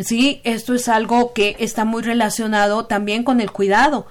[0.00, 4.06] Sí, esto es algo que está muy relacionado también con el cuidado,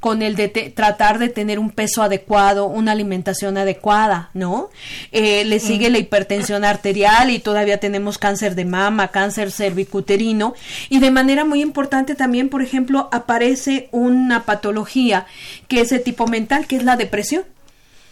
[0.00, 4.70] con el de te- tratar de tener un peso adecuado, una alimentación adecuada, ¿no?
[5.12, 10.54] Eh, le sigue la hipertensión arterial y todavía tenemos cáncer de mama, cáncer cervicuterino
[10.88, 15.26] y de manera muy importante también, por ejemplo, aparece una patología
[15.68, 17.44] que es de tipo mental, que es la depresión.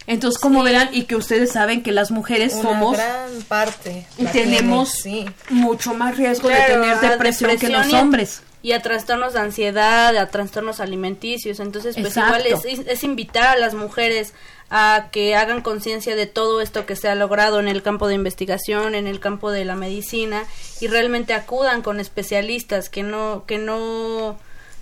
[0.09, 4.07] Entonces, como verán, y que ustedes saben que las mujeres Una somos gran parte.
[4.17, 5.35] y tenemos tiene, sí.
[5.51, 8.43] mucho más riesgo de tener depresión, que los hombres.
[8.63, 11.61] Y a trastornos de ansiedad, a trastornos alimenticios.
[11.61, 12.49] Entonces, pues Exacto.
[12.49, 14.33] igual es, es invitar a las mujeres
[14.71, 18.15] a que hagan conciencia de todo esto que se ha logrado en el campo de
[18.15, 20.45] investigación, en el campo de la medicina
[20.81, 24.39] y realmente acudan con especialistas que no que no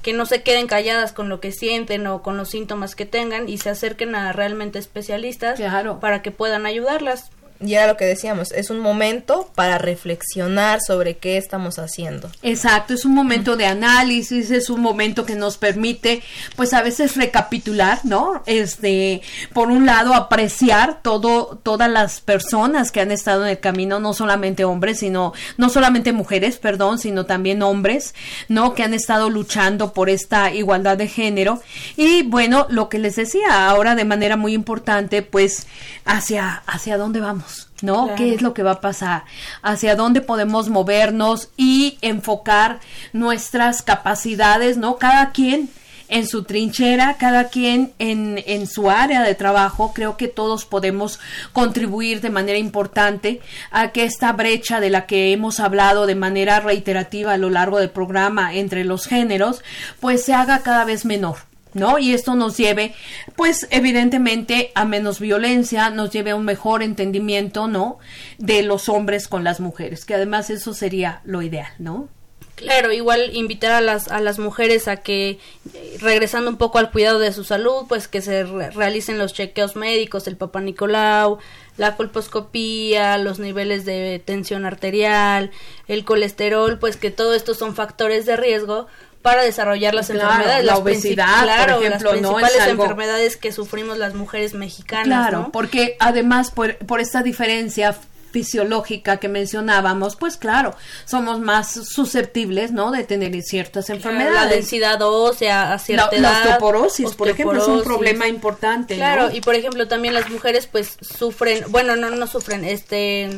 [0.07, 3.49] que no se queden calladas con lo que sienten o con los síntomas que tengan
[3.49, 5.99] y se acerquen a realmente especialistas Claro.
[5.99, 7.33] para que puedan ayudarlas.
[7.61, 12.31] Y era lo que decíamos, es un momento para reflexionar sobre qué estamos haciendo.
[12.43, 16.23] Exacto, es un momento de análisis, es un momento que nos permite,
[16.55, 18.43] pues a veces recapitular, ¿no?
[18.47, 24.01] Este, por un lado, apreciar todo, todas las personas que han estado en el camino,
[24.01, 28.15] no solamente hombres, sino, no solamente mujeres, perdón, sino también hombres,
[28.49, 28.75] ¿no?
[28.75, 31.63] Que han estado luchando por esta igualdad de género.
[31.97, 35.67] Y bueno, lo que les decía ahora de manera muy importante, pues,
[36.05, 37.46] hacia, hacia dónde vamos.
[37.83, 38.05] ¿No?
[38.05, 38.17] Claro.
[38.17, 39.25] ¿Qué es lo que va a pasar?
[39.63, 42.81] ¿Hacia dónde podemos movernos y enfocar
[43.13, 44.97] nuestras capacidades, ¿no?
[44.97, 45.69] Cada quien
[46.09, 51.19] en su trinchera, cada quien en, en su área de trabajo, creo que todos podemos
[51.53, 56.61] contribuir de manera importante a que esta brecha de la que hemos hablado de manera
[56.61, 59.63] reiterativa a lo largo del programa entre los géneros,
[60.01, 61.39] pues se haga cada vez menor.
[61.77, 61.99] ¿No?
[61.99, 62.95] Y esto nos lleve,
[63.37, 67.99] pues, evidentemente a menos violencia, nos lleve a un mejor entendimiento, ¿no?
[68.39, 72.09] De los hombres con las mujeres, que además eso sería lo ideal, ¿no?
[72.57, 75.39] Claro, igual invitar a las, a las mujeres a que,
[75.75, 79.35] eh, regresando un poco al cuidado de su salud, pues que se re- realicen los
[79.35, 81.37] chequeos médicos, el Papa Nicolau,
[81.77, 85.51] la colposcopía, los niveles de tensión arterial,
[85.87, 88.87] el colesterol, pues que todo esto son factores de riesgo
[89.27, 92.29] para desarrollar las Claro, enfermedades, la las obesidad, por claro, ejemplo, las ¿no?
[92.31, 95.53] Es principales algo- enfermedades que sufrimos las mujeres mexicanas, Claro, ¿no?
[95.53, 97.97] porque además por, por esta diferencia
[98.31, 102.91] fisiológica que mencionábamos, pues claro, somos más susceptibles, ¿no?
[102.91, 104.35] De tener ciertas enfermedades.
[104.35, 106.23] La densidad ósea a cierta la, edad.
[106.23, 108.95] La osteoporosis, por ejemplo, es un problema importante.
[108.97, 113.31] Claro, y por ejemplo también las mujeres pues sufren, bueno, no, no sufren, este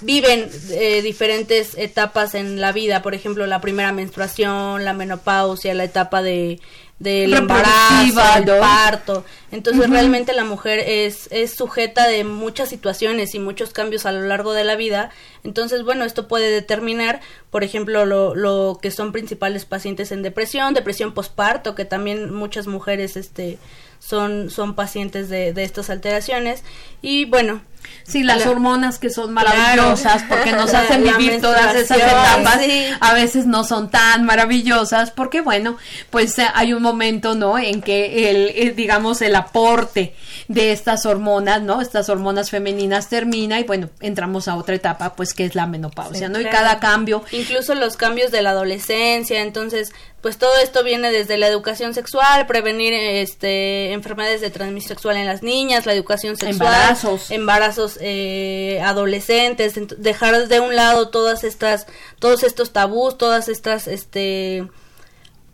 [0.00, 5.84] viven eh, diferentes etapas en la vida, por ejemplo, la primera menstruación, la menopausia, la
[5.84, 6.60] etapa de
[7.02, 9.24] del embarazo, el parto.
[9.50, 14.22] Entonces realmente la mujer es, es sujeta de muchas situaciones y muchos cambios a lo
[14.22, 15.10] largo de la vida.
[15.42, 17.20] Entonces, bueno, esto puede determinar,
[17.50, 22.68] por ejemplo, lo, lo que son principales pacientes en depresión, depresión posparto, que también muchas
[22.68, 23.58] mujeres este,
[23.98, 26.62] son, son pacientes de, de estas alteraciones.
[27.02, 27.62] Y bueno,
[28.06, 32.60] Sí, las hormonas que son maravillosas porque nos hacen vivir todas esas etapas,
[33.00, 35.76] a veces no son tan maravillosas porque bueno,
[36.10, 37.58] pues eh, hay un momento, ¿no?
[37.58, 40.14] En que el, eh, digamos, el aporte
[40.48, 41.80] de estas hormonas, ¿no?
[41.80, 46.28] Estas hormonas femeninas termina y bueno, entramos a otra etapa, pues que es la menopausia,
[46.28, 46.40] ¿no?
[46.40, 47.24] Y cada cambio.
[47.32, 49.92] Incluso los cambios de la adolescencia, entonces,
[50.22, 55.26] pues todo esto viene desde la educación sexual, prevenir este enfermedades de transmisión sexual en
[55.26, 61.88] las niñas, la educación sexual, embarazos, embarazos eh, adolescentes, dejar de un lado todas estas,
[62.20, 64.68] todos estos tabús, todas estas, este,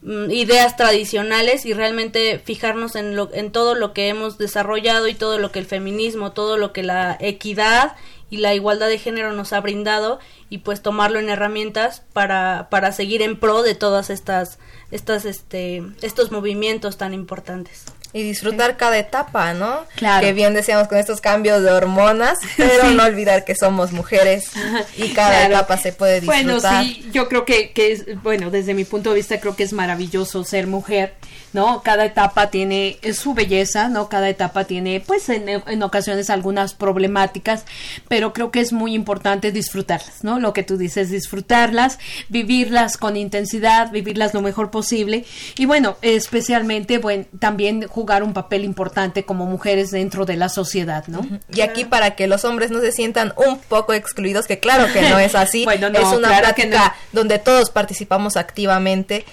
[0.03, 5.39] ideas tradicionales y realmente fijarnos en lo, en todo lo que hemos desarrollado y todo
[5.39, 7.97] lo que el feminismo, todo lo que la equidad
[8.31, 10.21] y la igualdad de género nos ha brindado
[10.51, 14.59] y pues tomarlo en herramientas para, para seguir en pro de todas estas,
[14.91, 19.85] estas, este, estos movimientos tan importantes y disfrutar cada etapa, ¿no?
[19.97, 20.27] Claro.
[20.27, 24.51] Que bien decíamos con estos cambios de hormonas, pero no olvidar que somos mujeres
[24.97, 26.45] y cada etapa se puede disfrutar.
[26.45, 29.63] Bueno, sí, yo creo que, que es, bueno, desde mi punto de vista creo que
[29.63, 31.15] es maravilloso ser mujer,
[31.53, 31.83] ¿no?
[31.83, 34.09] Cada etapa tiene su belleza, ¿no?
[34.09, 37.65] Cada etapa tiene, pues, en, en ocasiones algunas problemáticas,
[38.09, 40.41] pero creo que es muy importante disfrutarlas, ¿no?
[40.41, 41.99] Lo que tú dices, disfrutarlas,
[42.29, 45.25] vivirlas con intensidad, vivirlas lo mejor posible
[45.57, 51.05] y bueno, especialmente, bueno, también jugar un papel importante como mujeres dentro de la sociedad,
[51.09, 51.27] ¿no?
[51.53, 55.03] Y aquí para que los hombres no se sientan un poco excluidos, que claro que
[55.03, 59.25] no es así, bueno, es una claro práctica donde todos participamos activamente.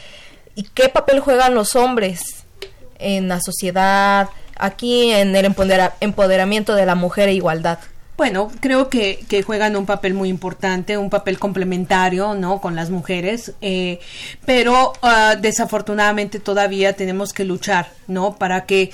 [0.56, 2.46] ¿Y qué papel juegan los hombres
[2.98, 5.46] en la sociedad, aquí en el
[6.00, 7.78] empoderamiento de la mujer e igualdad?
[8.18, 12.62] Bueno, creo que, juegan un papel muy importante, un papel complementario, ¿no?
[12.62, 14.00] Con las mujeres, eh,
[14.46, 18.38] pero uh, desafortunadamente todavía tenemos que luchar, ¿no?
[18.38, 18.92] Para que,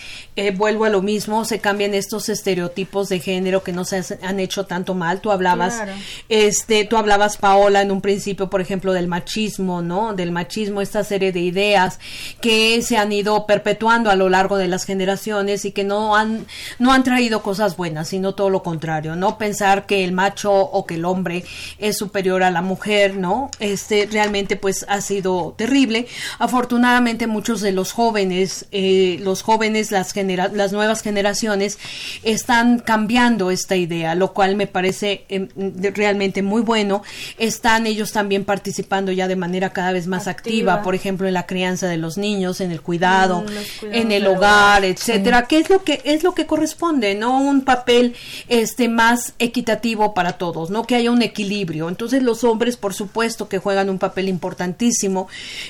[0.48, 4.66] eh, vuelvo a lo mismo, se cambien estos estereotipos de género que nos han hecho
[4.66, 5.22] tanto mal.
[5.22, 5.94] Tú hablabas, Claro.
[6.30, 10.14] este, tú hablabas, Paola, en un principio, por ejemplo, del machismo, ¿no?
[10.14, 12.00] Del machismo, esta serie de ideas
[12.42, 16.46] que se han ido perpetuando a lo largo de las generaciones y que no han,
[16.80, 20.86] no han traído cosas buenas, sino todo lo contrario no pensar que el macho o
[20.86, 21.44] que el hombre
[21.78, 23.50] es superior a la mujer, ¿no?
[23.60, 26.08] Este realmente pues ha sido terrible.
[26.40, 31.78] Afortunadamente muchos de los jóvenes, eh, los jóvenes, las, genera las nuevas generaciones
[32.24, 35.48] están cambiando esta idea, lo cual me parece eh,
[35.94, 37.04] realmente muy bueno.
[37.38, 40.84] Están ellos también participando ya de manera cada vez más activa, Activa.
[40.84, 43.42] por ejemplo, en la crianza de los niños, en el cuidado,
[43.82, 47.62] Mm, en el hogar, etcétera, que es lo que es lo que corresponde, no un
[47.62, 48.16] papel
[48.48, 51.90] este más equitativo para todos, no que haya un equilibrio.
[51.90, 55.28] Entonces los hombres, por supuesto, que juegan un papel importantísimo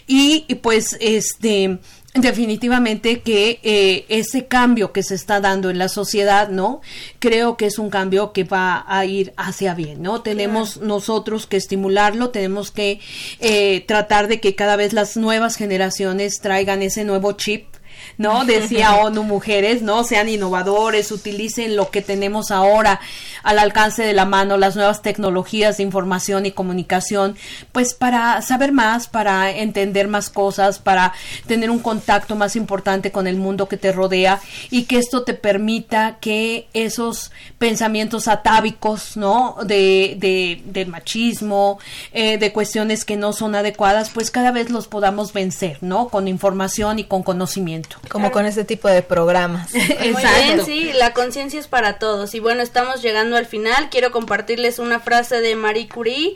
[0.07, 1.79] y, y, pues este
[2.13, 6.81] definitivamente que eh, ese cambio que se está dando en la sociedad, ¿no?
[7.19, 10.21] Creo que es un cambio que va a ir hacia bien, ¿no?
[10.21, 12.99] Tenemos nosotros que estimularlo, tenemos que
[13.39, 17.70] eh, tratar de que cada vez las nuevas generaciones traigan ese nuevo chip
[18.21, 18.45] ¿no?
[18.45, 20.03] Decía ONU Mujeres, ¿no?
[20.03, 22.99] Sean innovadores, utilicen lo que tenemos ahora
[23.43, 27.35] al alcance de la mano, las nuevas tecnologías de información y comunicación,
[27.71, 31.13] pues para saber más, para entender más cosas, para
[31.47, 35.33] tener un contacto más importante con el mundo que te rodea y que esto te
[35.33, 39.57] permita que esos pensamientos atávicos, ¿no?
[39.65, 41.79] De, de, del machismo,
[42.13, 46.09] eh, de cuestiones que no son adecuadas, pues cada vez los podamos vencer, ¿no?
[46.09, 47.97] Con información y con conocimiento.
[48.11, 49.73] Como con este tipo de programas.
[49.73, 50.65] Muy bien, Exacto.
[50.65, 52.35] sí, la conciencia es para todos.
[52.35, 53.89] Y bueno, estamos llegando al final.
[53.89, 56.35] Quiero compartirles una frase de Marie Curie,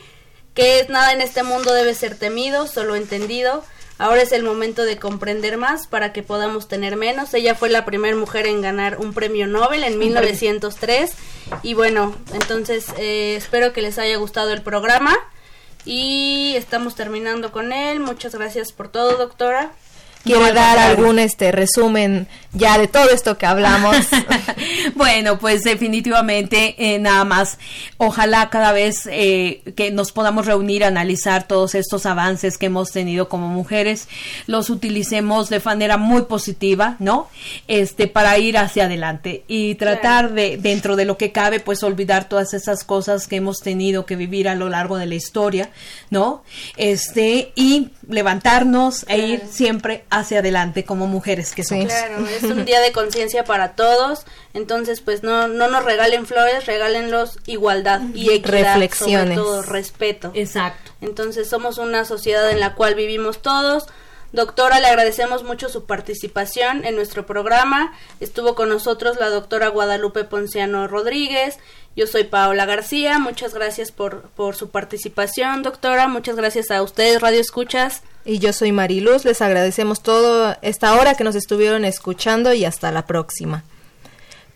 [0.54, 3.64] que es nada en este mundo debe ser temido, solo entendido.
[3.98, 7.34] Ahora es el momento de comprender más para que podamos tener menos.
[7.34, 11.14] Ella fue la primera mujer en ganar un premio Nobel en 1903.
[11.64, 15.16] Y bueno, entonces eh, espero que les haya gustado el programa.
[15.86, 18.00] Y estamos terminando con él.
[18.00, 19.72] Muchas gracias por todo, doctora.
[20.26, 23.96] Quiere dar algún este resumen ya de todo esto que hablamos.
[24.96, 27.60] bueno, pues definitivamente eh, nada más.
[27.98, 33.30] Ojalá cada vez eh, que nos podamos reunir, analizar todos estos avances que hemos tenido
[33.30, 34.08] como mujeres,
[34.48, 37.28] los utilicemos de manera muy positiva, ¿no?
[37.68, 42.30] Este, para ir hacia adelante y tratar de, dentro de lo que cabe, pues olvidar
[42.30, 45.70] todas esas cosas que hemos tenido que vivir a lo largo de la historia,
[46.10, 46.44] ¿no?
[46.78, 51.86] Este, y levantarnos e ir siempre hacia adelante como mujeres que somos.
[51.86, 56.66] Claro, es un día de conciencia para todos, entonces pues no, no nos regalen flores,
[56.66, 59.36] regálenlos igualdad y equidad, Reflexiones.
[59.36, 60.32] sobre todo respeto.
[60.34, 60.92] Exacto.
[61.02, 63.88] Entonces somos una sociedad en la cual vivimos todos.
[64.36, 67.94] Doctora, le agradecemos mucho su participación en nuestro programa.
[68.20, 71.58] Estuvo con nosotros la doctora Guadalupe Ponciano Rodríguez.
[71.96, 73.18] Yo soy Paola García.
[73.18, 76.10] Muchas gracias por, por su participación, doctora.
[76.10, 78.02] Muchas gracias a ustedes, Radio Escuchas.
[78.26, 82.92] Y yo soy Mariluz, les agradecemos todo esta hora que nos estuvieron escuchando y hasta
[82.92, 83.64] la próxima.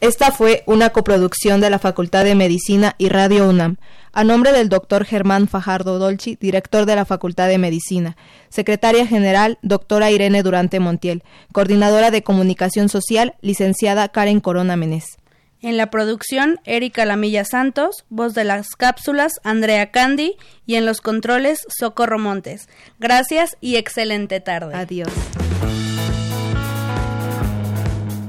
[0.01, 3.77] Esta fue una coproducción de la Facultad de Medicina y Radio UNAM,
[4.11, 8.17] a nombre del doctor Germán Fajardo Dolci, director de la Facultad de Medicina,
[8.49, 15.17] secretaria general, doctora Irene Durante Montiel, coordinadora de comunicación social, licenciada Karen Corona Menés.
[15.61, 21.01] En la producción, Erika Lamilla Santos, voz de las cápsulas, Andrea Candy y en los
[21.01, 22.69] controles, Socorro Montes.
[22.97, 24.73] Gracias y excelente tarde.
[24.73, 25.09] Adiós.